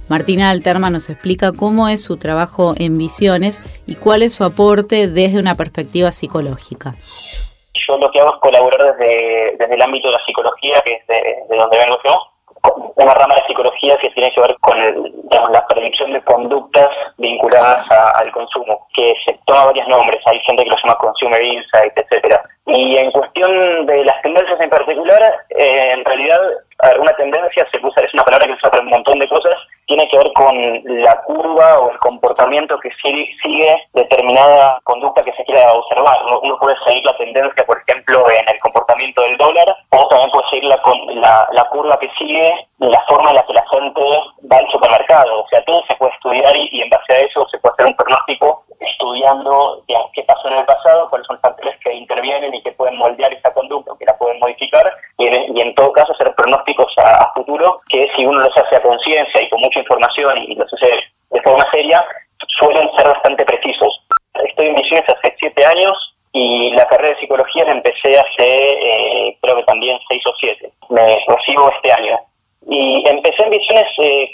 Martina 0.10 0.50
Alterma 0.50 0.90
nos 0.90 1.10
explica 1.10 1.52
cómo 1.58 1.88
es 1.88 2.04
su 2.04 2.18
trabajo 2.18 2.74
en 2.78 2.98
Visiones 2.98 3.62
y 3.88 3.96
cuál 3.96 4.22
es 4.22 4.36
su 4.36 4.44
aporte 4.44 5.08
desde 5.08 5.40
una 5.40 5.56
perspectiva 5.56 6.12
psicológica. 6.12 6.92
Yo 7.88 7.98
lo 7.98 8.12
que 8.12 8.20
hago 8.20 8.34
es 8.36 8.40
colaborar 8.42 8.96
desde, 8.96 9.56
desde 9.58 9.76
el 9.76 9.82
ámbito 9.82 10.08
de 10.08 10.14
la 10.14 10.26
psicología, 10.26 10.82
que 10.86 10.94
es 10.94 11.08
de, 11.08 11.56
donde 11.56 11.78
vengo 11.78 11.98
yo, 12.04 12.20
una 12.96 13.14
rama 13.14 13.36
de 13.36 13.44
psicología 13.48 13.98
que 13.98 14.10
tiene 14.12 14.32
que 14.32 14.40
ver 14.40 14.56
con 14.62 14.78
la 15.52 15.68
predicción 15.68 16.14
de 16.14 16.22
conductas 16.22 16.90
vinculadas 17.18 17.90
al 17.92 18.32
consumo, 18.32 18.88
que 18.94 19.14
se 19.26 19.38
toma 19.46 19.66
varios 19.66 19.88
nombres, 19.88 20.22
hay 20.26 20.40
gente 20.40 20.64
que 20.64 20.70
lo 20.70 20.78
llama 20.78 20.98
Consumer 20.98 21.44
Insight, 21.44 21.92
etcétera. 21.96 22.42
Y 22.68 22.96
en 22.96 23.12
cuestión 23.12 23.86
de 23.86 24.06
las 24.06 24.22
tendencias 24.22 24.60
en 24.62 24.70
particular, 24.70 25.22
eh, 25.50 25.92
en 25.92 26.06
realidad 26.06 26.40
alguna 26.80 27.14
tendencia 27.16 27.68
se 27.72 27.86
usa, 27.86 28.04
es 28.04 28.14
una 28.14 28.24
palabra 28.24 28.48
que 28.48 28.54
se 28.54 28.58
usa 28.60 28.72
para 28.72 28.84
un 28.84 28.90
montón 28.90 29.20
de 29.20 29.28
cosas, 29.28 29.56
tiene 29.86 30.08
que 30.10 30.18
ver 30.18 30.32
con 30.34 30.56
la 30.86 31.22
curva 31.24 31.80
o 31.80 31.92
el 31.92 32.00
comportamiento 32.00 32.80
que 32.80 32.90
sigue, 33.02 33.88
determinada 33.94 34.80
conducta 34.84 35.22
que 35.22 35.34
se 35.34 35.44
quiera 35.46 35.74
observar. 35.74 36.18
Uno 36.42 36.58
puede 36.60 36.76
seguir 36.86 37.06
la 37.06 37.18
tendencia, 37.18 37.66
por 37.66 37.82
ejemplo, 37.86 38.30
en 38.30 38.48
el 38.48 38.60
comportamiento 38.60 39.22
del 39.22 39.38
dólar, 39.38 39.76
o 39.90 40.08
también 40.08 40.32
puede 40.32 40.50
seguir 40.50 40.66
la, 40.66 40.82
la, 41.16 41.48
la 41.52 41.70
curva 41.70 42.00
que 42.00 42.10
sigue 42.18 42.54
la 42.92 43.02
forma 43.08 43.30
en 43.30 43.36
la 43.36 43.46
que 43.46 43.54
la 43.54 43.66
gente 43.70 44.02
va 44.52 44.58
al 44.58 44.70
supermercado. 44.70 45.44
O 45.44 45.48
sea, 45.50 45.64
todo 45.66 45.84
se 45.88 45.96
puede 45.96 46.14
estudiar 46.14 46.56
y, 46.56 46.82
en 46.82 46.90
base 46.90 47.14
a 47.14 47.20
eso 47.20 47.48
se 47.50 47.58
puede 47.60 47.74
hacer 47.74 47.86
un 47.88 47.96
pronóstico 47.96 48.64
estudiando 48.80 49.82
qué 50.14 50.24
pasó 50.24 50.48
en 50.50 50.60
el 50.60 50.66
pasado, 50.66 51.10
cuáles 51.10 51.26
son 51.28 51.36
los 51.36 51.42
factores 51.42 51.76
que 51.84 51.94
intervienen 51.94 52.54
y 52.54 52.62
que 52.62 52.72
pueden 52.74 52.98
moldear 52.98 53.34
esa 53.34 53.54
conducta, 53.54 53.94
que 53.98 54.06
la 54.06 54.18
pueden 54.18 54.40
modificar, 54.40 54.94
y 55.18 55.28
en, 55.28 55.76
todo 55.76 55.92
caso 55.94 56.14
hacer 56.14 56.34
pronósticos 56.36 56.94
a, 56.98 57.32
futuro 57.34 57.80
que 57.90 58.10
si 58.16 58.26
uno 58.26 58.40
los 58.40 58.58
hace 58.58 58.76
a 58.76 58.82
conciencia 58.82 59.42
y 59.42 59.50
con 59.50 59.62
mucha 59.62 59.80
información 59.80 60.38
y 60.38 60.56
los 60.56 60.72
hace 60.74 61.00
de 61.32 61.42
forma 61.42 61.66
seria, 61.72 62.06
suelen 62.48 62.90
ser 62.96 63.08
bastante 63.08 63.46
precisos. 63.46 64.06
Estoy 64.46 64.68
en 64.68 64.76
Misiones 64.76 65.10
hace 65.10 65.36
siete 65.40 65.66
años 65.66 66.16
y 66.32 66.72
la 66.72 66.88
carrera 66.88 67.10
de 67.10 67.20
psicología 67.20 67.66
la 67.66 67.74
empecé 67.74 68.20
hace 68.20 68.72
eh, 69.28 69.38
creo 69.42 69.56
que 69.56 69.64
también 69.64 70.00
seis 70.10 70.22
o 70.26 70.34
siete. 70.40 70.72
Me 70.90 71.20
recibo 71.28 71.72
este 71.72 71.92
año. 71.92 72.20
Y 72.68 73.04
empecé 73.08 73.44
en 73.44 73.50
Visiones 73.50 73.88
eh, 74.00 74.30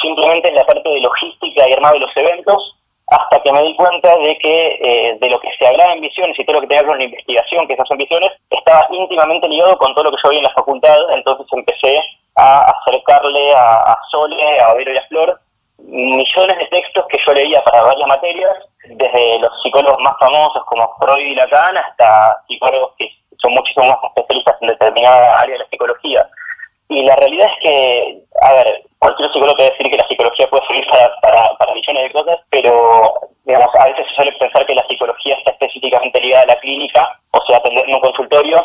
simplemente 0.00 0.48
en 0.48 0.54
la 0.54 0.66
parte 0.66 0.88
de 0.88 1.00
logística 1.00 1.68
y 1.68 1.72
armado 1.72 1.94
de 1.94 2.00
los 2.00 2.16
eventos, 2.16 2.76
hasta 3.08 3.42
que 3.42 3.52
me 3.52 3.62
di 3.62 3.74
cuenta 3.76 4.16
de 4.16 4.36
que 4.38 4.78
eh, 4.80 5.18
de 5.20 5.30
lo 5.30 5.38
que 5.40 5.48
se 5.58 5.66
hablaba 5.66 5.92
en 5.92 6.00
Visiones 6.00 6.38
y 6.38 6.44
todo 6.44 6.54
lo 6.56 6.60
que 6.62 6.68
tenía 6.68 6.80
que 6.80 6.86
ver 6.86 6.90
con 6.90 6.98
la 6.98 7.04
investigación 7.04 7.66
que 7.66 7.74
hace 7.74 7.92
en 7.92 7.98
Visiones 7.98 8.30
estaba 8.50 8.86
íntimamente 8.90 9.48
ligado 9.48 9.76
con 9.78 9.94
todo 9.94 10.04
lo 10.04 10.10
que 10.12 10.22
yo 10.22 10.28
veía 10.28 10.40
en 10.40 10.44
la 10.44 10.54
facultad, 10.54 10.98
entonces 11.14 11.46
empecé 11.52 12.00
a 12.36 12.70
acercarle 12.70 13.52
a, 13.54 13.98
Sole, 14.10 14.60
a 14.60 14.72
Vero 14.74 14.92
y 14.92 14.96
a 14.96 15.06
Flor 15.08 15.38
millones 15.78 16.58
de 16.58 16.66
textos 16.66 17.04
que 17.08 17.18
yo 17.26 17.32
leía 17.32 17.62
para 17.64 17.82
varias 17.82 18.08
materias, 18.08 18.56
desde 18.86 19.38
los 19.40 19.50
psicólogos 19.62 20.00
más 20.02 20.14
famosos 20.18 20.64
como 20.66 20.88
Freud 20.98 21.26
y 21.26 21.34
Lacan 21.34 21.76
hasta 21.76 22.36
psicólogos 22.48 22.92
que 22.98 23.10
son 23.40 23.52
muchísimo 23.52 23.86
más 23.86 23.98
especialistas 24.04 24.56
en 24.60 24.68
determinada 24.68 25.40
área 25.40 25.54
de 25.54 25.58
la 25.58 25.68
psicología. 25.68 26.26
Y 26.92 27.02
la 27.04 27.16
realidad 27.16 27.48
es 27.48 27.58
que, 27.62 28.18
a 28.42 28.52
ver, 28.52 28.82
cualquier 28.98 29.28
psicólogo 29.32 29.56
puede 29.56 29.70
decir 29.70 29.90
que 29.90 29.96
la 29.96 30.06
psicología 30.06 30.50
puede 30.50 30.66
servir 30.66 30.86
para, 30.88 31.56
para, 31.56 31.74
millones 31.74 32.02
de 32.02 32.12
cosas, 32.12 32.38
pero 32.50 33.14
digamos, 33.44 33.74
a 33.74 33.86
veces 33.86 34.06
se 34.08 34.14
suele 34.14 34.32
pensar 34.32 34.66
que 34.66 34.74
la 34.74 34.86
psicología 34.86 35.36
está 35.36 35.52
específicamente 35.52 36.20
ligada 36.20 36.42
a 36.42 36.46
la 36.46 36.60
clínica, 36.60 37.18
o 37.30 37.40
sea, 37.46 37.56
atender 37.56 37.88
en 37.88 37.94
un 37.94 38.00
consultorio, 38.00 38.62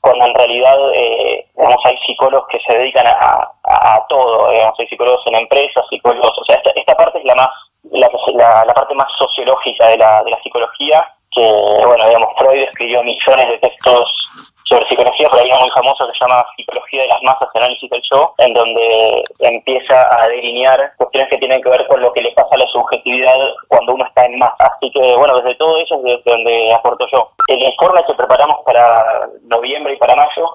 cuando 0.00 0.26
en 0.26 0.34
realidad 0.34 0.76
eh, 0.94 1.46
hay 1.84 1.96
psicólogos 2.04 2.48
que 2.48 2.58
se 2.66 2.76
dedican 2.76 3.06
a, 3.06 3.50
a, 3.62 4.04
todo, 4.08 4.50
digamos, 4.50 4.78
hay 4.80 4.88
psicólogos 4.88 5.22
en 5.26 5.36
empresas, 5.36 5.84
psicólogos, 5.88 6.36
o 6.38 6.44
sea, 6.44 6.56
esta, 6.56 6.70
esta 6.74 6.96
parte 6.96 7.18
es 7.18 7.24
la 7.24 7.34
más 7.36 7.48
la, 7.92 8.10
la, 8.34 8.64
la 8.66 8.74
parte 8.74 8.94
más 8.94 9.08
sociológica 9.16 9.88
de 9.88 9.96
la, 9.96 10.22
de 10.24 10.32
la 10.32 10.42
psicología, 10.42 11.06
que, 11.30 11.40
bueno, 11.86 12.06
digamos, 12.06 12.30
Freud 12.36 12.62
escribió 12.62 13.02
millones 13.02 13.48
de 13.48 13.58
textos 13.58 14.49
sobre 14.70 14.88
psicología, 14.88 15.28
hay 15.32 15.50
uno 15.50 15.60
muy 15.60 15.68
famoso 15.70 16.06
se 16.06 16.18
llama 16.20 16.46
Psicología 16.56 17.02
de 17.02 17.08
las 17.08 17.22
Masas, 17.22 17.48
Análisis 17.54 17.90
del 17.90 18.00
Yo, 18.12 18.32
en 18.38 18.54
donde 18.54 19.24
empieza 19.40 20.22
a 20.22 20.28
delinear 20.28 20.92
cuestiones 20.96 21.28
que 21.28 21.38
tienen 21.38 21.60
que 21.60 21.70
ver 21.70 21.84
con 21.88 22.00
lo 22.00 22.12
que 22.12 22.22
le 22.22 22.30
pasa 22.32 22.50
a 22.52 22.58
la 22.58 22.66
subjetividad 22.68 23.34
cuando 23.66 23.94
uno 23.94 24.06
está 24.06 24.26
en 24.26 24.38
masa. 24.38 24.70
Así 24.76 24.90
que, 24.92 25.16
bueno, 25.16 25.36
desde 25.40 25.56
todo 25.56 25.76
eso 25.76 25.96
es 25.96 26.02
desde 26.04 26.22
donde 26.24 26.72
aporto 26.72 27.04
yo. 27.12 27.30
El 27.48 27.58
informe 27.58 28.04
que 28.06 28.14
preparamos 28.14 28.58
para 28.64 29.28
noviembre 29.42 29.94
y 29.94 29.96
para 29.96 30.14
mayo 30.14 30.48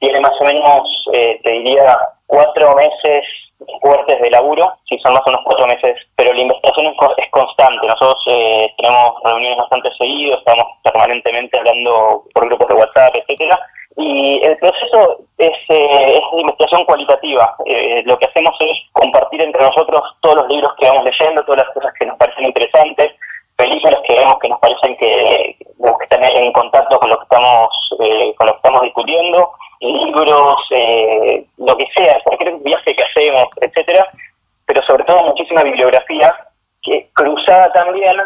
tiene 0.00 0.20
más 0.20 0.38
o 0.38 0.44
menos, 0.44 1.04
eh, 1.14 1.40
te 1.42 1.50
diría, 1.50 1.98
cuatro 2.26 2.74
meses 2.74 3.24
fuertes 3.80 4.20
de 4.20 4.30
laburo, 4.30 4.72
si 4.88 4.98
son 4.98 5.14
más 5.14 5.22
o 5.26 5.30
menos 5.30 5.42
cuatro 5.44 5.66
meses, 5.66 5.96
pero 6.16 6.32
la 6.32 6.40
investigación 6.40 6.86
es, 7.16 7.30
constante. 7.30 7.86
Nosotros 7.86 8.22
eh, 8.26 8.72
tenemos 8.78 9.14
reuniones 9.24 9.58
bastante 9.58 9.90
seguidas, 9.98 10.38
estamos 10.38 10.66
permanentemente 10.84 11.58
hablando 11.58 12.24
por 12.34 12.46
grupos 12.46 12.68
de 12.68 12.74
WhatsApp, 12.74 13.16
etcétera, 13.16 13.58
y 13.96 14.40
el 14.42 14.56
proceso 14.58 15.18
es, 15.38 15.52
eh, 15.68 16.18
es 16.18 16.36
de 16.36 16.40
investigación 16.40 16.84
cualitativa. 16.84 17.56
Eh, 17.66 18.02
lo 18.06 18.18
que 18.18 18.26
hacemos 18.26 18.54
es 18.60 18.78
compartir 18.92 19.42
entre 19.42 19.62
nosotros 19.62 20.02
todos 20.20 20.36
los 20.36 20.48
libros 20.48 20.72
que 20.78 20.86
vamos 20.86 21.04
leyendo, 21.04 21.44
todas 21.44 21.66
las 21.66 21.74
cosas 21.74 21.92
que 21.98 22.06
nos 22.06 22.16
parecen 22.16 22.44
interesantes, 22.44 23.12
películas 23.56 24.00
que 24.06 24.14
vemos 24.14 24.38
que 24.40 24.48
nos 24.48 24.60
parecen 24.60 24.96
que, 24.96 25.56
que 25.58 26.04
están 26.04 26.24
en 26.24 26.52
contacto 26.52 26.98
con 26.98 27.10
lo 27.10 27.16
que 27.18 27.24
estamos, 27.24 27.88
con 28.36 28.46
lo 28.46 28.52
que 28.52 28.56
estamos 28.56 28.82
discutiendo, 28.82 29.52
libros, 29.82 30.58
eh, 30.70 31.44
lo 31.58 31.76
que 31.76 31.86
sea, 31.94 32.20
cualquier 32.24 32.54
viaje 32.58 32.94
que 32.94 33.02
hacemos, 33.02 33.48
etcétera, 33.60 34.06
pero 34.66 34.82
sobre 34.82 35.04
todo 35.04 35.24
muchísima 35.24 35.62
bibliografía 35.62 36.34
que 36.82 37.08
cruzada 37.14 37.72
también 37.72 38.16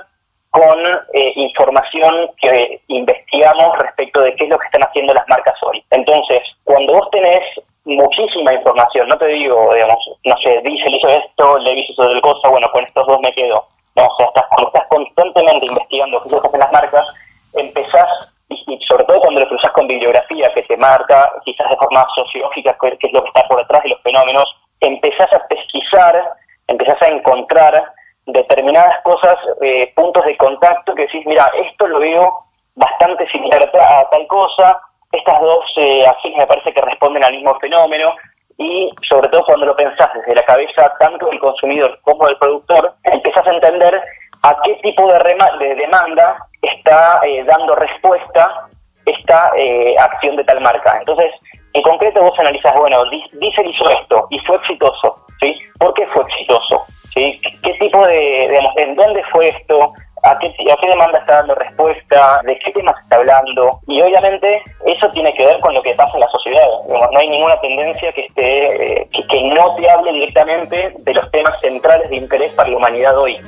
con 0.50 0.78
eh, 1.12 1.32
información 1.36 2.30
que 2.40 2.80
investigamos 2.88 3.78
respecto 3.78 4.20
de 4.20 4.34
qué 4.36 4.44
es 4.44 4.50
lo 4.50 4.58
que 4.58 4.66
están 4.66 4.84
haciendo 4.84 5.12
las 5.12 5.28
marcas 5.28 5.54
hoy. 5.62 5.82
Entonces, 5.90 6.40
cuando 6.64 6.94
vos 6.94 7.10
tenés 7.10 7.42
muchísima 7.84 8.54
información, 8.54 9.08
no 9.08 9.18
te 9.18 9.26
digo, 9.26 9.74
digamos, 9.74 10.10
no 10.24 10.36
sé, 10.38 10.60
dice, 10.64 10.90
hizo 10.90 11.08
esto, 11.08 11.58
le 11.58 11.72
hizo 11.72 12.02
otra 12.02 12.20
cosa, 12.20 12.48
bueno, 12.48 12.70
con 12.72 12.84
estos 12.84 13.06
dos 13.06 13.20
me 13.20 13.32
quedo. 13.32 13.66
No, 13.96 14.06
o 14.06 14.16
sea, 14.16 14.26
estás, 14.26 14.44
estás 14.66 14.86
constantemente 14.88 15.66
investigando 15.66 16.20
qué 16.22 16.28
es 16.28 16.32
lo 16.32 16.40
que 16.40 16.48
hacen 16.48 16.60
las 16.60 16.72
marcas, 16.72 17.06
empezás 17.54 18.08
y, 18.48 18.78
sobre 18.86 19.04
todo 19.04 19.20
cuando 19.36 19.40
lo 19.40 19.48
cruzas 19.48 19.72
con 19.72 19.86
bibliografía 19.86 20.50
que 20.54 20.62
te 20.62 20.78
marca, 20.78 21.30
quizás 21.44 21.68
de 21.68 21.76
forma 21.76 22.06
sociológica, 22.14 22.74
qué 22.80 22.96
es 23.06 23.12
lo 23.12 23.22
que 23.22 23.28
está 23.28 23.46
por 23.46 23.58
detrás 23.58 23.82
de 23.82 23.90
los 23.90 24.00
fenómenos, 24.00 24.48
empezás 24.80 25.30
a 25.30 25.46
pesquisar, 25.46 26.32
empezás 26.68 27.00
a 27.02 27.08
encontrar 27.08 27.84
determinadas 28.24 28.98
cosas, 29.02 29.36
eh, 29.60 29.92
puntos 29.94 30.24
de 30.24 30.38
contacto 30.38 30.94
que 30.94 31.02
decís, 31.02 31.26
mira, 31.26 31.50
esto 31.54 31.86
lo 31.86 31.98
veo 31.98 32.44
bastante 32.76 33.28
similar 33.28 33.70
a, 33.78 34.08
tal 34.08 34.26
cosa, 34.26 34.80
estas 35.12 35.38
dos 35.40 35.64
eh, 35.76 36.06
acciones 36.06 36.38
me 36.38 36.46
parece 36.46 36.72
que 36.72 36.80
responden 36.80 37.22
al 37.22 37.34
mismo 37.34 37.58
fenómeno, 37.58 38.14
y 38.56 38.90
sobre 39.06 39.28
todo 39.28 39.44
cuando 39.44 39.66
lo 39.66 39.76
pensás 39.76 40.14
desde 40.14 40.34
la 40.34 40.46
cabeza 40.46 40.94
tanto 40.98 41.26
del 41.26 41.40
consumidor 41.40 41.98
como 42.02 42.26
del 42.26 42.38
productor, 42.38 42.94
empezás 43.04 43.46
a 43.46 43.52
entender 43.52 44.00
a 44.42 44.56
qué 44.64 44.76
tipo 44.76 45.12
de, 45.12 45.18
de 45.58 45.74
demanda 45.74 46.36
está 46.62 47.20
eh, 47.22 47.44
dando 47.44 47.74
respuesta 47.74 48.68
esta 49.06 49.52
eh, 49.56 49.94
acción 49.98 50.36
de 50.36 50.44
tal 50.44 50.60
marca. 50.60 50.96
Entonces, 50.98 51.32
en 51.72 51.82
concreto 51.82 52.22
vos 52.22 52.38
analizás, 52.38 52.74
bueno, 52.76 53.04
Diesel 53.32 53.70
hizo 53.70 53.90
esto 53.90 54.26
y 54.30 54.38
fue 54.40 54.56
exitoso, 54.56 55.16
¿sí? 55.40 55.58
¿Por 55.78 55.94
qué 55.94 56.06
fue 56.08 56.22
exitoso? 56.22 56.84
¿Qué 57.14 57.74
tipo 57.80 58.06
de, 58.06 58.46
digamos, 58.50 58.76
en 58.76 58.94
dónde 58.94 59.22
fue 59.32 59.48
esto? 59.48 59.92
¿A 60.22 60.38
qué, 60.38 60.48
¿A 60.48 60.76
qué 60.76 60.88
demanda 60.88 61.18
está 61.18 61.36
dando 61.36 61.54
respuesta? 61.54 62.40
¿De 62.44 62.58
qué 62.58 62.72
temas 62.72 62.94
está 63.00 63.16
hablando? 63.16 63.80
Y 63.86 64.02
obviamente 64.02 64.62
eso 64.84 65.08
tiene 65.10 65.32
que 65.32 65.46
ver 65.46 65.58
con 65.60 65.72
lo 65.72 65.80
que 65.80 65.94
pasa 65.94 66.12
en 66.14 66.20
la 66.20 66.28
sociedad. 66.28 66.66
no 66.88 67.18
hay 67.18 67.28
ninguna 67.28 67.58
tendencia 67.60 68.12
que, 68.12 68.22
esté, 68.22 69.00
eh, 69.00 69.08
que 69.30 69.42
no 69.44 69.74
te 69.76 69.88
hable 69.88 70.12
directamente 70.12 70.94
de 70.98 71.14
los 71.14 71.30
temas 71.30 71.58
centrales 71.60 72.10
de 72.10 72.16
interés 72.16 72.52
para 72.52 72.68
la 72.68 72.76
humanidad 72.76 73.16
hoy. 73.16 73.38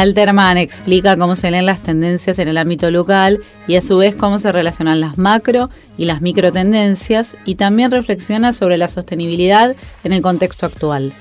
Alterman 0.00 0.58
explica 0.58 1.16
cómo 1.16 1.36
se 1.36 1.50
leen 1.50 1.64
las 1.64 1.82
tendencias 1.82 2.38
en 2.38 2.48
el 2.48 2.58
ámbito 2.58 2.90
local 2.90 3.38
y 3.66 3.76
a 3.76 3.80
su 3.80 3.96
vez 3.96 4.14
cómo 4.14 4.38
se 4.38 4.52
relacionan 4.52 5.00
las 5.00 5.16
macro 5.16 5.70
y 5.96 6.04
las 6.04 6.20
micro 6.20 6.52
tendencias 6.52 7.34
y 7.46 7.54
también 7.54 7.90
reflexiona 7.90 8.52
sobre 8.52 8.76
la 8.76 8.88
sostenibilidad 8.88 9.74
en 10.04 10.12
el 10.12 10.20
contexto 10.20 10.66
actual. 10.66 11.12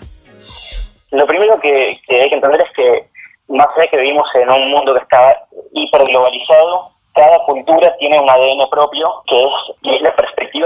Lo 1.12 1.26
primero 1.26 1.58
que, 1.62 1.98
hay 2.10 2.30
que 2.30 2.36
entender 2.36 2.60
es 2.60 2.72
que 2.76 3.08
más 3.48 3.68
allá 3.76 3.84
de 3.84 3.88
que 3.88 3.98
vivimos 3.98 4.28
en 4.36 4.50
un 4.50 4.70
mundo 4.70 4.94
que 4.94 5.04
está 5.04 5.48
hiperglobalizado, 5.72 6.92
cada 7.14 7.40
cultura 7.46 7.96
tiene 7.98 8.20
un 8.20 8.30
ADN 8.30 8.70
propio 8.70 9.10
que 9.28 9.42
es, 9.42 9.96
es 9.96 10.02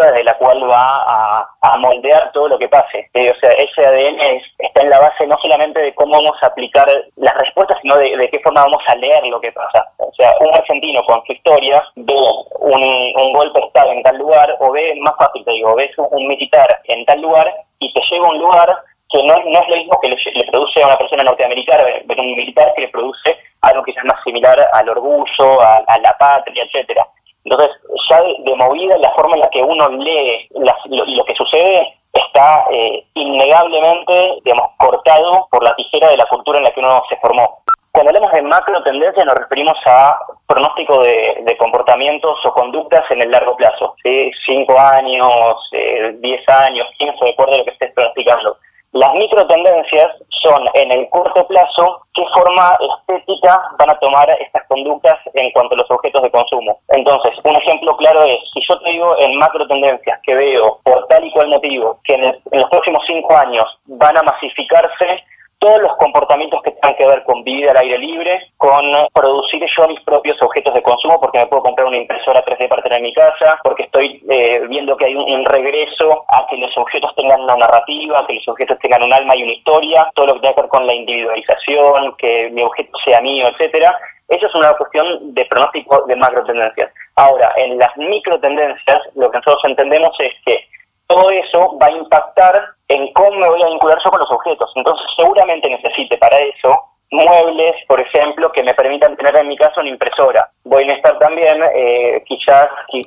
desde 0.01 0.23
la 0.23 0.37
cual 0.37 0.69
va 0.69 1.45
a, 1.61 1.77
moldear 1.77 2.31
todo 2.33 2.49
lo 2.49 2.59
que 2.59 2.67
pase. 2.67 3.09
Eh, 3.13 3.31
o 3.31 3.39
sea, 3.39 3.51
ese 3.51 3.85
ADN 3.85 4.41
está 4.57 4.81
en 4.81 4.89
la 4.89 4.99
base 4.99 5.25
no 5.27 5.37
solamente 5.41 5.79
de 5.79 5.93
cómo 5.95 6.13
vamos 6.13 6.35
a 6.41 6.47
aplicar 6.47 6.89
las 7.15 7.37
respuestas, 7.37 7.77
sino 7.81 7.95
de, 7.97 8.29
qué 8.29 8.39
forma 8.39 8.63
vamos 8.63 8.81
a 8.87 8.95
leer 8.95 9.25
lo 9.27 9.39
que 9.39 9.51
pasa. 9.51 9.87
O 9.97 10.11
sea, 10.13 10.33
un 10.41 10.53
argentino 10.53 11.03
con 11.05 11.23
su 11.25 11.33
historia 11.33 11.83
ve 11.95 12.13
un, 12.59 13.33
golpe 13.33 13.59
de 13.59 13.65
Estado 13.67 13.91
en 13.91 14.03
tal 14.03 14.17
lugar, 14.17 14.57
o 14.59 14.71
ve, 14.71 14.93
más 14.99 15.15
fácil 15.17 15.45
te 15.45 15.51
digo, 15.51 15.75
ves 15.75 15.91
un 15.97 16.27
militar 16.27 16.81
en 16.85 17.05
tal 17.05 17.21
lugar 17.21 17.53
y 17.79 17.93
te 17.93 18.01
lleva 18.09 18.27
a 18.27 18.31
un 18.31 18.39
lugar 18.39 18.83
que 19.09 19.23
no, 19.23 19.35
es 19.35 19.69
lo 19.69 19.75
mismo 19.75 19.99
que 19.99 20.09
le, 20.09 20.43
produce 20.51 20.83
a 20.83 20.87
una 20.87 20.97
persona 20.97 21.23
norteamericana 21.23 21.83
ver 21.83 22.19
un 22.19 22.35
militar 22.35 22.71
que 22.75 22.81
le 22.81 22.87
produce 22.89 23.37
algo 23.61 23.83
que 23.83 23.91
es 23.91 24.03
más 24.03 24.21
similar 24.23 24.67
al 24.71 24.89
orgullo, 24.89 25.61
a, 25.61 25.97
la 26.01 26.15
patria, 26.17 26.63
etcétera. 26.63 27.05
Entonces, 27.49 27.75
ya 28.07 28.21
de, 28.21 28.55
movida 28.55 28.95
la 28.99 29.11
forma 29.13 29.33
en 29.33 29.41
la 29.41 29.49
que 29.49 29.63
uno 29.63 29.89
lee 29.89 30.47
lo, 30.51 31.25
que 31.25 31.35
sucede 31.35 31.95
está 32.13 32.65
eh, 32.71 33.03
innegablemente, 33.15 34.39
digamos, 34.43 34.69
cortado 34.77 35.47
por 35.49 35.63
la 35.63 35.75
tijera 35.75 36.09
de 36.09 36.17
la 36.17 36.27
cultura 36.27 36.59
en 36.59 36.65
la 36.65 36.71
que 36.71 36.79
uno 36.79 37.01
se 37.09 37.15
formó. 37.17 37.63
Cuando 37.91 38.11
hablamos 38.11 38.31
de 38.31 38.43
macro 38.43 38.83
tendencia 38.83 39.25
nos 39.25 39.35
referimos 39.35 39.75
a 39.85 40.15
pronóstico 40.45 41.01
de, 41.01 41.55
comportamientos 41.57 42.37
o 42.45 42.53
conductas 42.53 43.03
en 43.09 43.21
el 43.21 43.31
largo 43.31 43.55
plazo, 43.55 43.95
¿sí? 44.03 44.31
cinco 44.45 44.79
años, 44.79 45.55
eh, 45.71 46.15
diez 46.19 46.47
años, 46.47 46.85
quince, 46.99 47.25
de 47.25 47.31
acuerdo 47.31 47.55
a 47.55 47.57
lo 47.57 47.65
que 47.65 47.71
estés 47.71 47.91
pronosticando. 47.93 48.57
Las 48.91 49.13
microtendencias 49.13 50.11
son 50.41 50.67
en 50.73 50.91
el 50.91 51.07
corto 51.09 51.45
plazo 51.47 52.01
qué 52.15 52.25
forma 52.33 52.75
estética 52.79 53.61
van 53.77 53.89
a 53.91 53.99
tomar 53.99 54.29
estas 54.39 54.63
conductas 54.67 55.17
en 55.35 55.51
cuanto 55.51 55.75
a 55.75 55.77
los 55.77 55.91
objetos 55.91 56.23
de 56.23 56.31
consumo. 56.31 56.79
Entonces, 56.89 57.33
un 57.43 57.55
ejemplo 57.55 57.95
claro 57.97 58.23
es, 58.23 58.39
si 58.53 58.61
yo 58.67 58.79
te 58.79 58.91
digo 58.91 59.15
en 59.19 59.37
macro 59.37 59.67
tendencias 59.67 60.19
que 60.23 60.33
veo 60.33 60.79
por 60.83 61.05
tal 61.07 61.23
y 61.23 61.31
cual 61.31 61.49
motivo 61.49 61.99
que 62.03 62.15
en, 62.15 62.23
en 62.23 62.59
los 62.59 62.69
próximos 62.69 63.03
cinco 63.05 63.35
años 63.35 63.65
van 63.85 64.17
a 64.17 64.23
masificarse 64.23 65.23
todos 65.59 65.81
los 65.81 65.95
comportamientos 65.97 66.61
que 66.63 66.71
tengan 66.71 66.95
que 66.95 67.05
ver 67.05 67.23
con 67.23 67.43
vivir 67.43 67.69
al 67.69 67.77
aire 67.77 67.97
libre, 67.97 68.51
con 68.57 68.85
producir 69.13 69.63
yo 69.65 69.87
mis 69.89 69.99
propios 70.01 70.41
objetos 70.41 70.73
de 70.73 70.81
consumo, 70.81 71.19
porque 71.19 71.37
me 71.37 71.47
puedo 71.47 71.63
comprar 71.63 71.87
una 71.87 71.97
impresora 71.97 72.43
3D 72.45 72.69
para 72.69 72.81
tener 72.81 72.99
en 72.99 73.03
mi 73.03 73.13
casa, 73.13 73.59
porque 73.61 73.83
estoy 73.83 74.23
eh, 74.29 74.61
viendo 74.69 74.95
que 74.95 75.05
hay 75.05 75.15
un, 75.15 75.45
regreso 75.45 76.23
a 76.29 76.45
que 76.49 76.57
los 76.57 76.75
objetos 76.77 77.13
tengan 77.15 77.41
una 77.41 77.57
narrativa, 77.57 78.25
que 78.27 78.35
los 78.35 78.47
objetos 78.47 78.79
tengan 78.79 79.03
un 79.03 79.11
alma 79.11 79.35
y 79.35 79.43
una 79.43 79.51
historia, 79.51 80.09
todo 80.15 80.27
lo 80.27 80.33
que 80.35 80.39
tenga 80.41 80.55
que 80.55 80.61
ver 80.61 80.69
con 80.69 80.87
la 80.87 80.93
individualización, 80.93 82.15
que 82.17 82.49
mi 82.51 82.61
objeto 82.61 82.97
sea 83.03 83.19
mío, 83.19 83.47
etcétera. 83.49 83.97
Eso 84.29 84.45
es 84.45 84.55
una 84.55 84.73
cuestión 84.75 85.33
de 85.33 85.43
pronóstico 85.45 86.03
de 86.07 86.15
macro 86.15 86.43
tendencias. 86.45 86.91
Ahora, 87.15 87.51
en 87.57 87.77
las 87.77 87.95
micro 87.97 88.39
tendencias, 88.39 89.01
lo 89.15 89.29
que 89.31 89.39
nosotros 89.39 89.63
entendemos 89.65 90.15
es 90.19 90.31
que 90.45 90.63
todo 91.07 91.31
eso 91.31 91.75
va 91.81 91.87
a 91.87 91.91
impactar 91.91 92.63
en 92.87 93.11
cómo 93.13 93.31
me 93.31 93.49
voy 93.49 93.61
a 93.63 93.67
vincular 93.67 93.98
con 94.09 94.19
los 94.19 94.31
objetos. 94.31 94.71
Entonces, 94.75 95.05
seguramente 95.15 95.69
necesite 95.69 96.17
para 96.17 96.39
eso 96.39 96.79
muebles, 97.11 97.73
por 97.87 97.99
ejemplo, 97.99 98.51
que 98.51 98.63
me 98.63 98.73
permitan 98.73 99.15
tener 99.17 99.35
en 99.35 99.47
mi 99.47 99.57
casa 99.57 99.81
una 99.81 99.89
impresora. 99.89 100.49
Voy 100.63 100.83
a 100.83 100.87
necesitar 100.87 101.17
también, 101.19 101.61
eh, 101.73 102.23
quizás, 102.27 102.69
si, 102.91 103.03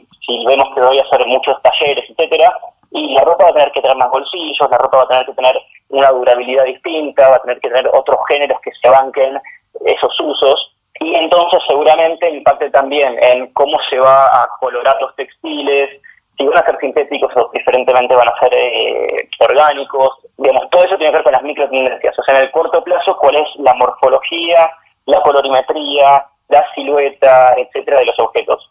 vemos 0.47 0.69
que 0.75 0.81
voy 0.81 0.99
a 0.99 1.03
hacer 1.03 1.27
muchos 1.27 1.61
talleres, 1.63 2.05
etcétera, 2.11 2.53
y 2.91 3.15
la 3.15 3.23
ropa 3.23 3.45
va 3.45 3.51
a 3.51 3.55
tener 3.55 3.73
que 3.73 3.81
tener 3.81 3.97
más 3.97 4.11
bolsillos, 4.11 4.71
la 4.71 4.79
ropa 4.79 4.99
va 4.99 5.03
a 5.05 5.09
tener 5.09 5.27
que 5.27 5.35
tener 5.35 5.57
una 5.91 6.11
durabilidad 6.11 6.65
distinta, 6.65 7.29
va 7.29 7.37
a 7.37 7.43
tener 7.43 7.61
que 7.61 7.69
tener 7.69 7.89
otros 7.93 8.19
géneros 8.29 8.61
que 8.61 8.73
se 8.81 8.89
banquen 8.89 9.41
esos 9.85 10.21
usos. 10.21 10.75
Y 11.01 11.15
entonces 11.15 11.61
seguramente 11.67 12.29
impacte 12.29 12.71
también 12.71 13.17
en 13.23 13.53
cómo 13.55 13.79
se 13.89 13.99
va 13.99 14.43
a 14.43 14.49
colorar 14.61 14.97
los 15.01 15.15
textiles, 15.17 15.91
si 16.37 16.47
van 16.47 16.59
a 16.59 16.65
ser 16.65 16.79
sintéticos 16.81 17.33
o 17.37 17.51
diferentemente 17.53 18.15
van 18.15 18.29
a 18.29 18.39
ser 18.39 18.53
eh, 18.55 19.29
orgánicos, 19.41 20.19
digamos, 20.43 20.69
todo 20.71 20.85
eso 20.85 20.97
tiene 20.97 21.11
que 21.11 21.17
ver 21.17 21.25
con 21.25 21.33
las 21.33 21.43
microtendencias, 21.43 22.19
o 22.19 22.23
sea, 22.23 22.37
en 22.37 22.43
el 22.43 22.51
corto 22.51 22.83
plazo, 22.85 23.17
cuál 23.19 23.37
es 23.37 23.49
la 23.57 23.75
morfología, 23.75 24.71
la 25.07 25.21
colorimetría, 25.23 26.27
la 26.49 26.65
silueta, 26.75 27.55
etcétera, 27.57 28.01
de 28.01 28.07
los 28.07 28.19
objetos. 28.19 28.71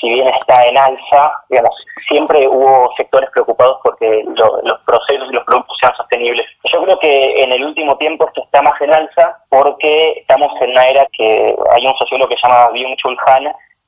Si 0.00 0.08
bien 0.14 0.28
está 0.28 0.64
en 0.64 0.78
alza, 0.78 1.32
digamos, 1.50 1.74
siempre 2.08 2.48
hubo 2.48 2.90
sectores 2.96 3.28
preocupados 3.30 3.78
porque 3.82 4.24
los 4.34 4.80
procesos 4.86 5.28
y 5.30 5.34
los 5.34 5.44
productos 5.44 5.76
sean 5.78 5.94
sostenibles. 5.94 6.46
Yo 6.64 6.82
creo 6.82 6.98
que 6.98 7.42
en 7.42 7.52
el 7.52 7.64
último 7.64 7.96
tiempo 7.98 8.26
esto 8.26 8.42
está 8.44 8.62
más 8.62 8.80
en 8.80 8.92
alza 8.92 9.36
porque 9.50 10.12
estamos 10.12 10.50
en 10.62 10.70
una 10.70 10.88
era 10.88 11.06
que 11.12 11.54
hay 11.72 11.86
un 11.86 11.96
sociólogo 11.98 12.30
que 12.30 12.36
se 12.36 12.48
llama 12.48 12.70
Byung-Chul 12.70 13.16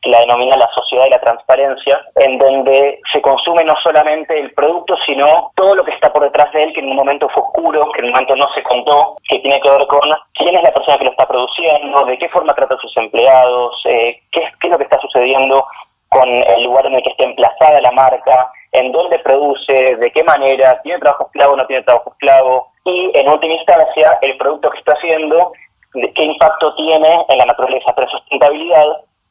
que 0.03 0.11
la 0.11 0.21
denomina 0.21 0.57
la 0.57 0.71
sociedad 0.75 1.05
de 1.05 1.11
la 1.11 1.21
transparencia, 1.21 2.01
en 2.17 2.39
donde 2.39 3.01
se 3.13 3.23
consume 3.23 3.65
no 3.65 3.75
solamente 3.83 4.39
el 4.39 4.53
producto, 4.53 4.97
sino 5.07 5.53
todo 5.55 5.77
lo 5.77 5.85
que 5.85 5.93
está 5.93 6.13
por 6.13 6.25
detrás 6.25 6.53
de 6.53 6.65
él, 6.65 6.73
que 6.73 6.81
en 6.81 6.91
un 6.91 6.97
momento 6.97 7.29
fue 7.29 7.43
oscuro, 7.43 7.91
que 7.93 8.01
en 8.01 8.07
un 8.07 8.13
momento 8.13 8.37
no 8.37 8.49
se 8.55 8.63
contó, 8.63 9.17
que 9.29 9.39
tiene 9.39 9.61
que 9.61 9.71
ver 9.71 9.87
con 9.87 10.01
quién 10.35 10.57
es 10.57 10.63
la 10.63 10.73
persona 10.73 10.99
que 10.99 11.05
lo 11.05 11.13
está 11.13 11.27
produciendo, 11.27 12.05
de 12.05 12.19
qué 12.19 12.29
forma 12.29 12.55
trata 12.55 12.75
a 12.75 12.79
sus 12.79 12.97
empleados, 12.97 13.81
eh, 13.87 14.21
qué, 14.33 14.41
qué 14.61 14.67
es 14.67 14.71
lo 14.71 14.79
que 14.79 14.85
está 14.85 14.99
sucediendo 15.01 15.65
con 16.09 16.29
el 16.29 16.65
lugar 16.65 16.85
en 16.87 16.95
el 16.95 17.03
que 17.03 17.11
está 17.11 17.25
emplazada 17.25 17.81
la 17.81 17.93
marca, 17.93 18.51
en 18.73 18.93
dónde 18.93 19.19
produce, 19.21 19.97
de 19.97 20.11
qué 20.11 20.23
manera, 20.25 20.81
tiene 20.83 20.99
trabajo 20.99 21.27
esclavo 21.27 21.57
no 21.57 21.67
tiene 21.67 21.83
trabajo 21.85 22.11
esclavo, 22.11 22.73
y 22.85 23.11
en 23.15 23.29
última 23.29 23.55
instancia, 23.55 24.19
el 24.23 24.37
producto 24.37 24.71
que 24.71 24.79
está 24.79 24.93
haciendo, 24.93 25.53
qué 25.93 26.25
impacto 26.25 26.75
tiene 26.75 27.25
en 27.29 27.39
la 27.39 27.47
naturaleza. 27.47 27.95
Pero 27.95 28.11
sustentabilidad 28.11 28.87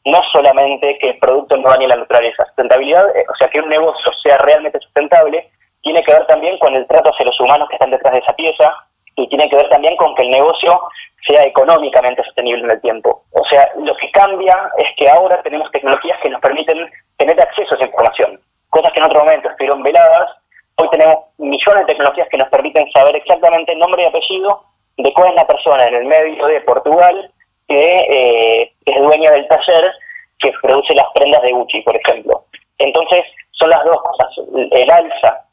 no 0.05 0.21
solamente 0.31 0.97
que 0.97 1.09
el 1.09 1.19
producto 1.19 1.57
no 1.57 1.69
dañe 1.69 1.87
la 1.87 1.95
naturaleza. 1.95 2.45
Sustentabilidad, 2.45 3.15
eh, 3.15 3.25
o 3.31 3.35
sea, 3.35 3.49
que 3.49 3.59
un 3.59 3.69
negocio 3.69 4.11
sea 4.23 4.37
realmente 4.39 4.79
sustentable, 4.79 5.49
tiene 5.81 6.03
que 6.03 6.13
ver 6.13 6.25
también 6.27 6.57
con 6.59 6.75
el 6.75 6.87
trato 6.87 7.09
hacia 7.09 7.25
los 7.25 7.39
humanos 7.39 7.67
que 7.69 7.75
están 7.75 7.91
detrás 7.91 8.13
de 8.13 8.19
esa 8.19 8.33
pieza 8.33 8.73
y 9.15 9.27
tiene 9.27 9.49
que 9.49 9.55
ver 9.55 9.69
también 9.69 9.95
con 9.97 10.15
que 10.15 10.23
el 10.23 10.29
negocio 10.29 10.79
sea 11.27 11.43
económicamente 11.43 12.23
sostenible 12.23 12.63
en 12.63 12.71
el 12.71 12.81
tiempo. 12.81 13.23
O 13.31 13.45
sea, 13.45 13.69
lo 13.77 13.95
que 13.97 14.09
cambia 14.11 14.57
es 14.77 14.87
que 14.97 15.09
ahora 15.09 15.41
tenemos 15.43 15.69
tecnologías 15.71 16.19
que 16.21 16.29
nos 16.29 16.41
permiten 16.41 16.89
tener 17.17 17.39
acceso 17.39 17.73
a 17.73 17.77
esa 17.77 17.85
información, 17.85 18.39
cosas 18.69 18.91
que 18.93 18.99
en 18.99 19.05
otro 19.05 19.19
momento 19.19 19.49
estuvieron 19.49 19.83
veladas. 19.83 20.29
Hoy 20.77 20.89
tenemos 20.89 21.17
millones 21.37 21.85
de 21.85 21.93
tecnologías 21.93 22.27
que 22.29 22.37
nos 22.37 22.49
permiten 22.49 22.91
saber 22.91 23.15
exactamente 23.15 23.73
el 23.73 23.79
nombre 23.79 24.01
y 24.01 24.05
apellido 24.05 24.63
de 24.97 25.13
cuál 25.13 25.29
es 25.29 25.35
la 25.35 25.47
persona 25.47 25.87
en 25.87 25.95
el 25.95 26.05
medio 26.05 26.45
de 26.47 26.61
Portugal 26.61 27.31
que 27.71 28.05
eh, 28.09 28.73
es 28.85 29.01
dueña 29.01 29.31
del 29.31 29.47
taller 29.47 29.93
que 30.39 30.51
produce 30.61 30.93
las 30.93 31.05
prendas 31.13 31.41
de 31.41 31.53
Gucci, 31.53 31.81
por 31.81 31.95
ejemplo. 31.95 32.43
Entonces, 32.79 33.23
son 33.51 33.69
las 33.69 33.83
dos 33.85 33.97
cosas, 34.01 34.27
el 34.71 34.91
alza 34.91 35.45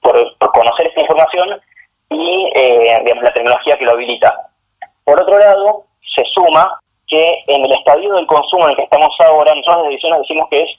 por, 0.00 0.36
conocer 0.38 0.86
esta 0.86 1.00
información 1.00 1.60
y 2.10 2.52
eh, 2.54 3.00
digamos, 3.02 3.24
la 3.24 3.32
tecnología 3.32 3.76
que 3.76 3.86
lo 3.86 3.92
habilita. 3.92 4.50
Por 5.02 5.20
otro 5.20 5.36
lado, 5.36 5.84
se 6.14 6.24
suma 6.26 6.78
que 7.08 7.42
en 7.48 7.64
el 7.64 7.72
estadio 7.72 8.14
del 8.14 8.26
consumo 8.26 8.66
en 8.66 8.70
el 8.70 8.76
que 8.76 8.84
estamos 8.84 9.12
ahora, 9.18 9.52
nosotros 9.54 9.78
desde 9.78 9.94
Ediciones 9.94 10.20
decimos 10.20 10.48
que 10.50 10.62
es 10.62 10.70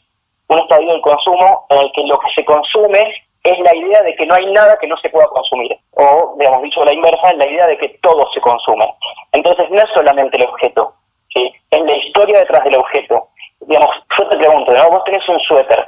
un 0.47 0.59
estadio 0.59 0.93
del 0.93 1.01
consumo 1.01 1.65
en 1.71 1.79
el 1.79 1.91
que 1.91 2.03
lo 2.03 2.19
que 2.19 2.31
se 2.35 2.45
consume 2.45 3.13
es 3.51 3.59
la 3.59 3.75
idea 3.75 4.01
de 4.03 4.15
que 4.15 4.25
no 4.25 4.35
hay 4.35 4.45
nada 4.51 4.77
que 4.77 4.87
no 4.87 4.97
se 4.97 5.09
pueda 5.09 5.27
consumir. 5.27 5.77
O, 5.91 6.35
digamos, 6.37 6.63
dicho 6.63 6.83
la 6.83 6.93
inversa, 6.93 7.29
es 7.29 7.37
la 7.37 7.47
idea 7.47 7.67
de 7.67 7.77
que 7.77 7.89
todo 8.01 8.29
se 8.33 8.41
consume. 8.41 8.93
Entonces, 9.31 9.69
no 9.69 9.81
es 9.81 9.89
solamente 9.93 10.37
el 10.37 10.43
objeto, 10.43 10.93
¿sí? 11.33 11.53
es 11.71 11.81
la 11.81 11.97
historia 11.97 12.39
detrás 12.39 12.63
del 12.63 12.75
objeto. 12.75 13.27
Digamos, 13.61 13.95
yo 14.17 14.27
te 14.27 14.37
pregunto, 14.37 14.71
vos 14.91 15.03
tenés 15.05 15.27
un 15.29 15.39
suéter 15.39 15.85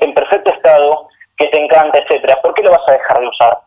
en 0.00 0.14
perfecto 0.14 0.50
estado, 0.50 1.08
que 1.36 1.46
te 1.48 1.66
planta, 1.66 1.98
etcétera, 1.98 2.40
¿por 2.40 2.54
qué 2.54 2.62
lo 2.62 2.70
vas 2.70 2.88
a 2.88 2.92
dejar 2.92 3.20
de 3.20 3.28
usar? 3.28 3.58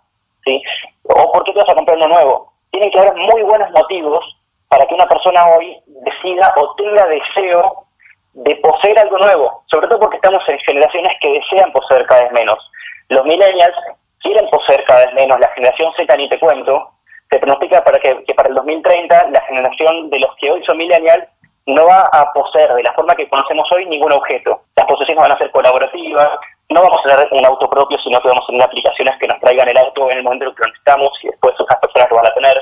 ¿Sí? 0.44 0.62
¿O 1.04 1.32
por 1.32 1.44
qué 1.44 1.54
te 1.54 1.60
vas 1.60 1.70
a 1.70 1.76
comprar 1.76 1.98
uno 1.98 2.08
nuevo? 2.08 2.54
Tienen 2.72 2.92
que 2.92 3.00
haber 3.00 3.16
muy 3.16 3.42
buenos 3.44 3.70
motivos 3.72 4.26
para 4.70 4.86
que 4.86 4.96
una 4.96 5.08
persona 5.08 5.48
hoy 5.56 5.78
decida 5.86 6.54
o 6.58 6.76
tenga 6.76 7.06
deseo 7.08 7.86
de 8.34 8.56
poseer 8.58 8.98
algo 9.00 9.18
nuevo, 9.18 9.64
sobre 9.68 9.88
todo 9.88 10.00
porque 10.00 10.18
estamos 10.18 10.42
en 10.48 10.60
generaciones 10.60 11.14
que 11.20 11.32
desean 11.32 11.72
poseer 11.72 12.06
cada 12.06 12.24
vez 12.24 12.32
menos. 12.32 12.60
Los 13.10 13.26
millennials 13.26 13.76
quieren 14.22 14.50
poseer 14.50 14.84
cada 14.86 15.06
vez 15.06 15.14
menos, 15.14 15.40
la 15.40 15.50
generación 15.50 15.92
Z 15.98 16.16
ni 16.18 16.30
te 16.30 16.40
cuento, 16.40 16.92
se 17.30 17.40
pronostica 17.40 17.84
para 17.84 18.00
que, 18.00 18.24
para 18.36 18.50
el 18.50 18.56
2030 18.56 19.30
la 19.30 19.42
generación 19.42 20.10
de 20.10 20.20
los 20.20 20.36
que 20.38 20.52
hoy 20.52 20.64
son 20.66 20.78
millennials 20.78 21.26
no 21.68 21.86
va 21.86 22.10
a 22.12 22.32
poseer 22.34 22.74
de 22.74 22.84
la 22.84 22.94
forma 22.94 23.16
que 23.16 23.30
conocemos 23.30 23.72
hoy 23.72 23.86
ningún 23.86 24.12
objeto. 24.12 24.62
Las 24.76 24.88
posesiones 24.88 25.22
van 25.22 25.32
a 25.32 25.38
ser 25.38 25.52
colaborativas, 25.52 26.30
no 26.70 26.82
vamos 26.82 27.02
a 27.06 27.10
tener 27.10 27.28
un 27.32 27.46
auto 27.46 27.70
propio, 27.70 27.98
sino 28.04 28.20
que 28.22 28.28
vamos 28.28 28.44
a 28.44 28.48
tener 28.48 28.64
aplicaciones 28.64 29.16
que 29.20 29.28
nos 29.28 29.40
traigan 29.40 29.68
el 29.68 29.78
auto 29.78 30.10
en 30.10 30.18
el 30.18 30.24
momento 30.24 30.46
en 30.46 30.56
que 30.56 30.62
lo 30.62 30.68
necesitamos 30.68 31.12
y 31.22 31.28
después 31.28 31.54
otras 31.60 31.80
personas 31.80 32.10
lo 32.10 32.18
van 32.18 32.28
a 32.28 32.34
tener. 32.34 32.62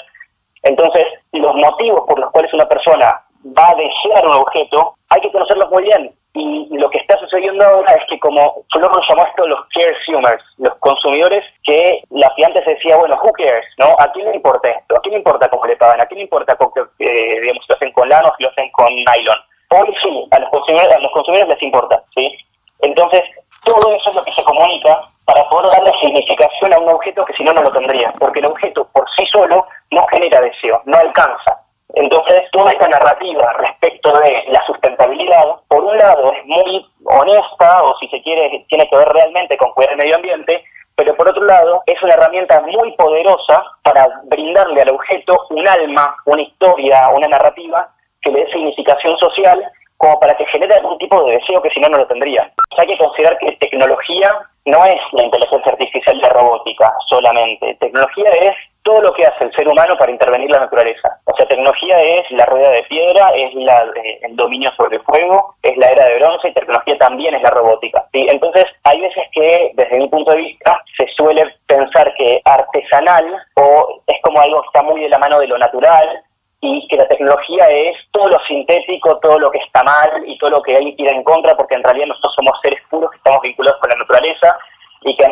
Entonces, 0.64 1.06
los 1.32 1.56
motivos 1.56 2.04
por 2.08 2.20
los 2.20 2.32
cuales 2.32 2.54
una 2.54 2.68
persona 2.68 3.22
va 3.58 3.70
a 3.70 3.76
desear 3.76 4.26
un 4.26 4.34
objeto, 4.34 4.96
hay 5.10 5.22
que 5.22 5.32
conocerlos 5.32 5.70
muy 5.70 5.84
bien. 5.84 6.12
Y 6.34 6.78
lo 6.78 6.90
que 6.90 7.00
sucediendo 7.38 7.64
ahora 7.64 7.94
es 7.94 8.04
que 8.10 8.20
como 8.20 8.64
Flor 8.72 8.94
lo 8.94 9.02
llamó 9.02 9.26
esto 9.26 9.48
los 9.48 9.60
consumers, 9.74 10.44
los 10.58 10.76
consumidores 10.76 11.44
que 11.64 12.02
la 12.10 12.32
antes 12.46 12.66
decía, 12.66 12.98
bueno, 12.98 13.20
who 13.22 13.32
cares, 13.34 13.66
¿no? 13.78 13.96
¿A 14.00 14.12
quién 14.12 14.30
le 14.30 14.36
importa 14.36 14.70
esto? 14.70 14.96
¿A 14.96 15.02
quién 15.02 15.14
le 15.14 15.18
importa 15.20 15.50
cómo 15.50 15.66
le 15.66 15.76
pagan? 15.76 16.02
¿A 16.02 16.06
quién 16.06 16.20
le 16.20 16.24
importa 16.24 16.58
eh, 17.00 17.40
digamos, 17.42 17.64
si 17.64 17.70
lo 17.70 17.76
hacen 17.76 17.92
con 17.92 18.10
lano 18.10 18.30
o 18.30 18.36
si 18.38 18.44
lo 18.44 18.50
hacen 18.50 18.72
con 18.72 18.94
nylon? 18.94 19.38
Hoy 19.70 19.96
sí, 20.02 20.28
a 20.32 20.40
los 20.40 20.50
consumidores, 20.50 20.96
a 20.96 21.00
los 21.00 21.12
consumidores 21.12 21.54
les 21.54 21.64
importa, 21.64 22.04
¿sí? 22.16 22.38
Entonces, 22.80 23.22
todo 23.66 23.94
eso 23.94 24.10
es 24.10 24.16
lo 24.16 24.24
que 24.24 24.32
se 24.32 24.44
comunica 24.44 25.02
para 25.26 25.48
poder 25.50 25.72
darle 25.72 25.92
significación 26.00 26.74
a 26.74 26.80
un 26.80 26.90
objeto 26.90 27.26
que 27.26 27.34
si 27.34 27.44
no, 27.44 27.54
no 27.54 27.62
lo 27.62 27.72
tendría, 27.72 28.14
porque 28.18 28.40
el 28.40 28.46
objeto 28.46 28.88
por 28.94 29.06
sí 29.16 29.26
solo 29.26 29.68
no 29.92 30.08
genera 30.08 30.42
deseo, 30.42 30.82
no 30.86 30.98
alcanza. 30.98 31.60
Entonces, 31.96 32.44
toda 32.52 32.72
esta 32.72 32.88
narrativa 32.88 33.54
respecto 33.54 34.12
de 34.20 34.44
la 34.50 34.64
sustentabilidad, 34.66 35.56
por 35.68 35.84
un 35.84 35.98
lado, 35.98 36.34
es 36.34 36.46
muy 36.46 36.86
honesta, 37.08 37.84
o 37.84 37.98
si 38.00 38.08
se 38.10 38.22
quiere, 38.22 38.66
tiene 38.70 38.88
que 38.90 38.96
ver 38.96 39.08
realmente 39.10 39.58
con 39.58 39.72
cuidar 39.72 39.92
el 39.94 39.98
medio 39.98 40.16
ambiente, 40.16 40.64
pero 40.96 41.16
por 41.16 41.30
otro 41.30 41.44
lado, 41.44 41.84
es 41.86 42.02
una 42.02 42.14
herramienta 42.14 42.60
muy 42.62 42.92
poderosa 42.94 43.64
para 43.84 44.08
brindarle 44.26 44.82
al 44.82 44.90
objeto 44.90 45.46
un 45.52 45.68
alma, 45.68 46.16
una 46.26 46.42
historia, 46.42 47.10
una 47.10 47.28
narrativa 47.28 47.90
que 48.22 48.32
le 48.32 48.46
dé 48.46 48.52
significación 48.52 49.18
social 49.20 49.64
como 49.98 50.20
para 50.20 50.36
que 50.38 50.46
genere 50.46 50.76
algún 50.76 50.98
tipo 50.98 51.24
de 51.24 51.38
deseo 51.38 51.62
que 51.62 51.70
si 51.72 51.80
no, 51.80 51.90
no 51.90 51.98
lo 51.98 52.08
tendría. 52.08 52.52
hay 52.78 52.88
que 52.88 52.98
considerar 52.98 53.38
que 53.40 53.52
tecnología 53.54 54.32
no 54.66 54.86
es 54.86 55.00
la 55.14 55.24
inteligencia 55.24 55.72
artificial 55.72 56.18
y 56.18 56.22
la 56.22 56.30
robótica 56.30 56.94
solamente. 57.08 57.76
Tecnología 57.80 58.30
es 58.32 58.56
todo 58.88 59.02
lo 59.02 59.14
que 59.14 59.26
hace 59.26 59.44
el 59.44 59.52
ser 59.54 59.68
humano 59.68 59.98
para 59.98 60.14
intervenir 60.14 60.50
la 60.50 60.62
naturaleza. 60.62 61.20
O 61.26 61.36
sea, 61.36 61.46
tecnología 61.46 62.02
es 62.02 62.32
la 62.32 62.46
rueda 62.46 62.70
de 62.70 62.84
piedra, 62.84 63.32
es 63.36 63.54
la, 63.54 63.86
el 64.22 64.34
dominio 64.38 64.72
sobre 64.78 64.96
el 64.96 65.04
fuego, 65.04 65.56
es 65.62 65.76
la 65.76 65.92
era 65.92 66.06
de 66.06 66.20
bronce 66.20 66.48
y 66.48 66.54
tecnología 66.54 66.98
también 66.98 67.36
es 67.36 67.42
la 67.42 67.50
robótica. 67.50 68.08
¿sí? 68.14 68.26
Entonces, 68.30 68.64
hay 68.86 69.02
veces 69.02 69.26
que, 69.34 69.72
desde 69.74 69.98
mi 69.98 70.08
punto 70.08 70.32
de 70.32 70.38
vista, 70.38 70.82
se 70.96 71.06
suele 71.18 71.54
pensar 71.66 72.14
que 72.14 72.42
artesanal 72.46 73.26
o 73.56 74.02
es 74.08 74.22
como 74.22 74.40
algo 74.40 74.62
que 74.62 74.68
está 74.68 74.84
muy 74.84 75.02
de 75.02 75.10
la 75.10 75.18
mano 75.18 75.42
de 75.42 75.48
lo 75.48 75.58
natural, 75.58 76.24
y 76.60 76.88
que 76.88 76.98
la 76.98 77.08
tecnología 77.08 77.70
es 77.70 77.96
todo 78.12 78.30
lo 78.30 78.40
sintético, 78.48 79.20
todo 79.20 79.38
lo 79.38 79.52
que 79.52 79.60
está 79.60 79.84
mal 79.84 80.10
y 80.26 80.38
todo 80.40 80.50
lo 80.50 80.62
que 80.64 80.76
hay 80.76 80.96
que 80.96 81.04
ir 81.04 81.10
en 81.10 81.24
contra, 81.24 81.56
porque 81.56 81.76
en 81.76 81.84
realidad 81.84 82.08
nosotros 82.08 82.34
somos 82.36 82.60
seres 82.64 82.82
puros 82.90 83.12
que 83.12 83.18
estamos 83.18 83.42
vinculados 83.44 83.80
con 83.80 83.90
la 83.92 83.96
naturaleza 83.98 84.58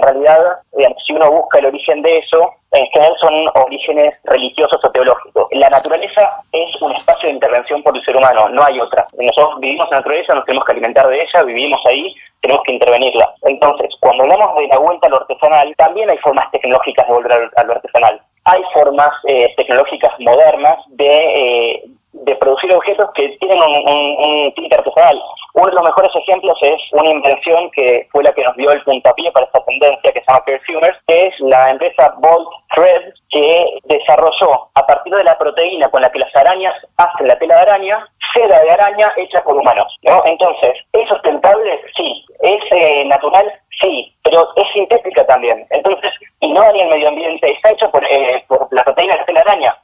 realidad, 0.06 0.40
si 1.06 1.14
uno 1.14 1.32
busca 1.32 1.60
el 1.60 1.68
origen 1.68 2.02
de 2.02 2.20
eso, 2.20 2.52
en 2.72 2.86
general 2.88 3.16
son 3.20 3.34
orígenes 3.56 4.14
religiosos 4.24 4.84
o 4.84 4.92
teológicos. 4.92 5.48
La 5.52 5.70
naturaleza 5.70 6.42
es 6.52 6.82
un 6.82 6.92
espacio 6.92 7.28
de 7.28 7.36
intervención 7.36 7.84
por 7.84 7.96
el 7.96 8.04
ser 8.04 8.16
humano, 8.16 8.50
no 8.50 8.64
hay 8.64 8.80
otra. 8.80 9.06
Nosotros 9.18 9.60
vivimos 9.60 9.86
en 9.86 9.92
la 9.92 9.98
naturaleza, 9.98 10.36
nos 10.36 10.46
tenemos 10.46 10.66
que 10.66 10.72
alimentar 10.72 11.08
de 11.08 11.22
ella, 11.22 11.44
vivimos 11.44 11.80
ahí, 11.86 12.14
tenemos 12.42 12.64
que 12.64 12.74
intervenirla. 12.74 13.34
Entonces, 13.44 13.90
cuando 14.00 14.24
hablamos 14.24 14.56
de 14.58 14.68
la 14.68 14.78
vuelta 14.78 15.08
a 15.08 15.10
lo 15.10 15.18
artesanal, 15.18 15.74
también 15.78 16.10
hay 16.10 16.18
formas 16.20 16.50
tecnológicas 16.52 17.08
de 17.08 17.14
volver 17.14 17.52
a 17.56 17.64
lo 17.64 17.74
artesanal 17.74 18.22
hay 18.46 18.62
formas 18.74 19.10
eh, 19.28 19.54
tecnológicas 19.58 20.12
modernas 20.20 20.78
de, 20.90 21.08
eh, 21.08 21.84
de, 22.26 22.36
producir 22.36 22.74
objetos 22.74 23.10
que 23.16 23.30
tienen 23.40 23.62
un, 23.62 23.76
un, 23.88 24.54
un 24.58 24.74
artesanal. 24.74 25.22
Uno 25.56 25.68
de 25.68 25.74
los 25.74 25.86
mejores 25.86 26.12
ejemplos 26.16 26.58
es 26.62 26.82
una 26.92 27.10
invención 27.10 27.72
que 27.72 28.08
fue 28.12 28.24
la 28.24 28.34
que 28.34 28.44
nos 28.44 28.58
dio 28.58 28.72
el 28.72 28.84
puntapié 28.84 29.32
para 29.32 29.46
esta 29.46 29.64
tendencia 29.64 30.12
que 30.12 30.20
se 30.20 30.26
llama 30.28 30.44
Perfumers, 30.44 30.98
que 31.08 31.28
es 31.28 31.40
la 31.40 31.70
empresa 31.72 32.14
Bolt 32.18 32.50
Thread, 32.74 33.14
que 33.30 33.80
desarrolló 33.86 34.68
a 34.74 34.86
partir 34.86 35.16
de 35.16 35.24
la 35.24 35.38
proteína 35.38 35.90
con 35.90 36.02
la 36.02 36.12
que 36.12 36.20
las 36.20 36.36
arañas 36.36 36.74
hacen 36.98 37.28
la 37.28 37.40
tela 37.40 37.56
de 37.56 37.62
araña, 37.62 38.08
seda 38.34 38.60
de 38.60 38.72
araña 38.72 39.14
hecha 39.16 39.42
por 39.44 39.56
humanos. 39.56 39.96
¿no? 40.04 40.22
Entonces, 40.26 40.74
¿es 40.92 41.08
sustentable? 41.08 41.80
Sí. 41.96 42.26
¿Es 42.42 42.62
eh, 42.72 43.06
natural? 43.06 43.52
Sí, 43.80 44.14
pero 44.24 44.50
es 44.56 44.66
sintética 44.74 45.26
también. 45.26 45.66
Entonces, 45.70 46.12
y 46.42 46.52
no 46.52 46.62
daña 46.62 46.84
el 46.84 46.90
medio 46.90 47.08
ambiente, 47.10 47.52
está 47.52 47.72
hecho 47.72 47.90
por, 47.92 48.04
eh, 48.04 48.44
por 48.48 48.68
la 48.72 48.84
proteína 48.84 49.16
de 49.26 49.34
la 49.34 49.42
araña. 49.42 49.78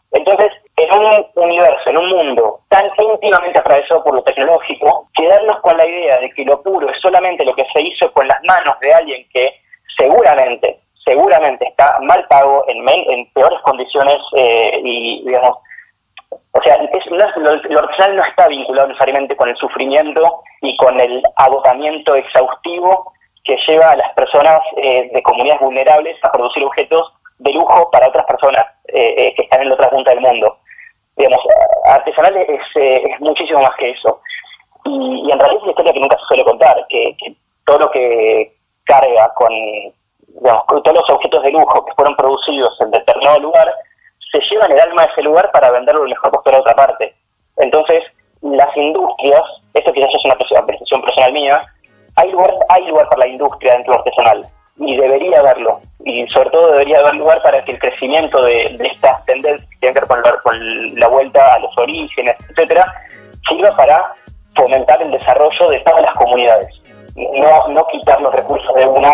En 1.86 1.98
un 1.98 2.10
mundo 2.10 2.62
tan 2.70 2.90
íntimamente 2.98 3.60
atravesado 3.60 4.04
por 4.04 4.16
lo 4.16 4.24
tecnológico, 4.24 5.08
quedarnos 5.14 5.60
con 5.62 5.78
la 5.78 5.86
idea 5.86 6.20
de 6.20 6.30
que 6.32 6.46
lo 6.46 6.62
puro 6.62 6.90
es 6.90 7.00
solamente 7.02 7.46
lo 7.46 7.54
que 7.54 7.66
se 7.74 7.82
hizo 7.82 8.12
con 8.14 8.28
las 8.28 8.42
manos 8.44 8.80
de 8.80 8.94
alguien 8.94 9.26
que 9.34 9.54
seguramente, 9.98 10.80
seguramente 11.04 11.68
está 11.68 12.00
mal 12.02 12.26
pago, 12.28 12.66
en, 12.68 13.32
peores 13.34 13.60
condiciones 13.62 14.18
eh, 14.36 14.80
y, 14.84 15.24
digamos, 15.26 15.58
o 16.54 16.62
sea, 16.64 16.76
es, 16.76 17.06
lo, 17.08 17.18
lo 17.56 17.82
no 17.82 18.24
está 18.24 18.48
vinculado 18.48 18.88
necesariamente 18.88 19.36
con 19.36 19.50
el 19.50 19.56
sufrimiento 19.58 20.42
y 20.62 20.76
con 20.78 21.00
el 21.00 21.22
agotamiento 21.36 22.16
exhaustivo 22.16 23.14
que 23.44 23.58
lleva 23.68 23.92
a 23.92 23.96
las 23.96 24.14
personas 24.14 24.62
eh, 24.78 25.10
de 25.14 25.24
comunidades 25.24 25.62
vulnerables 25.62 26.18
a 26.24 26.32
producir 26.32 26.64
objetos 26.64 27.14
de 27.40 27.54
lujo 27.54 27.90
para 27.92 28.08
otras 28.08 28.26
personas 28.26 28.66
eh, 28.88 29.14
eh, 29.18 29.34
que 29.36 29.44
están 29.44 29.62
en 29.62 29.70
la 29.70 29.76
otra 29.76 29.90
punta 29.90 30.12
del 30.12 30.22
mundo. 30.22 30.58
Digamos, 31.22 31.46
artesanal 31.86 32.36
es, 32.36 32.62
es 32.76 33.20
muchísimo 33.20 33.62
más 33.62 33.76
que 33.78 33.92
eso. 33.92 34.20
Y, 34.86 35.32
en 35.32 35.40
realidad 35.40 35.58
es 35.58 35.64
una 35.64 35.72
historia 35.72 35.94
que 35.94 36.00
nunca 36.00 36.18
se 36.18 36.26
suele 36.26 36.44
contar, 36.44 36.86
que, 36.90 37.16
todo 37.66 37.78
lo 37.78 37.92
que 37.92 38.52
carga 38.86 39.32
con, 39.36 39.52
digamos, 40.28 40.66
todos 40.68 40.96
los 40.96 41.10
objetos 41.12 41.44
de 41.44 41.52
lujo 41.52 41.86
que 41.86 41.94
fueron 41.94 42.16
producidos 42.16 42.76
en 42.82 42.90
determinado 42.90 43.40
lugar, 43.40 43.72
se 44.32 44.40
llevan 44.42 44.72
el 44.72 44.80
alma 44.80 45.04
de 45.04 45.12
ese 45.12 45.22
lugar 45.22 45.52
para 45.52 45.70
venderlo 45.70 46.06
mejor 46.06 46.32
postor 46.32 46.56
a 46.56 46.60
otra 46.60 46.76
parte. 46.76 47.14
Entonces, 47.58 48.04
las 48.42 48.76
industrias, 48.76 49.44
esto 49.76 49.94
quizás 49.94 50.10
es 50.16 50.26
una 50.26 50.34
apreciación 50.34 51.02
personal 51.02 51.34
mía, 51.34 51.62
hay 52.16 52.32
lugar, 52.32 52.52
hay 52.70 52.88
lugar 52.88 53.08
para 53.10 53.20
la 53.20 53.28
industria 53.28 53.74
dentro 53.74 53.94
artesanal 53.94 54.44
y 54.82 54.98
debería 54.98 55.40
haberlo. 55.40 55.80
Y 56.04 56.28
sobre 56.28 56.50
todo 56.50 56.72
debería 56.72 57.00
haber 57.00 57.16
lugar 57.16 57.42
para 57.44 57.64
que 57.64 57.74
el 57.74 57.80
crecimiento 57.80 58.42
de, 58.44 58.64
estas 58.80 59.24
tendencias 59.26 59.70
que 59.70 59.78
tienen 59.78 59.94
que 59.94 60.14
ver 60.14 60.36
con 60.44 60.96
la, 60.96 61.08
vuelta 61.08 61.54
a 61.54 61.60
los 61.60 61.78
orígenes, 61.78 62.36
etcétera, 62.50 62.92
sirva 63.48 63.76
para 63.76 64.02
fomentar 64.56 65.02
el 65.02 65.12
desarrollo 65.12 65.70
de 65.70 65.80
todas 65.80 66.02
las 66.02 66.14
comunidades. 66.16 66.68
No, 67.16 67.68
no 67.70 67.86
quitar 67.92 68.20
los 68.22 68.34
recursos 68.34 68.76
de 68.76 68.88
una 68.88 69.12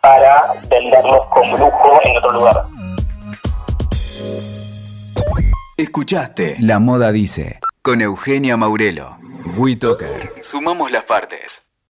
para 0.00 0.54
venderlos 0.68 1.26
como 1.28 1.56
lujo 1.56 2.00
en 2.04 2.16
otro 2.18 2.32
lugar. 2.32 2.64
Escuchaste 5.76 6.56
La 6.60 6.78
Moda 6.80 7.12
Dice 7.12 7.60
con 7.82 8.02
Eugenia 8.02 8.56
Maurelo. 8.56 9.16
WeToker. 9.56 10.34
Sumamos 10.42 10.90
las 10.90 11.04
partes. 11.04 11.67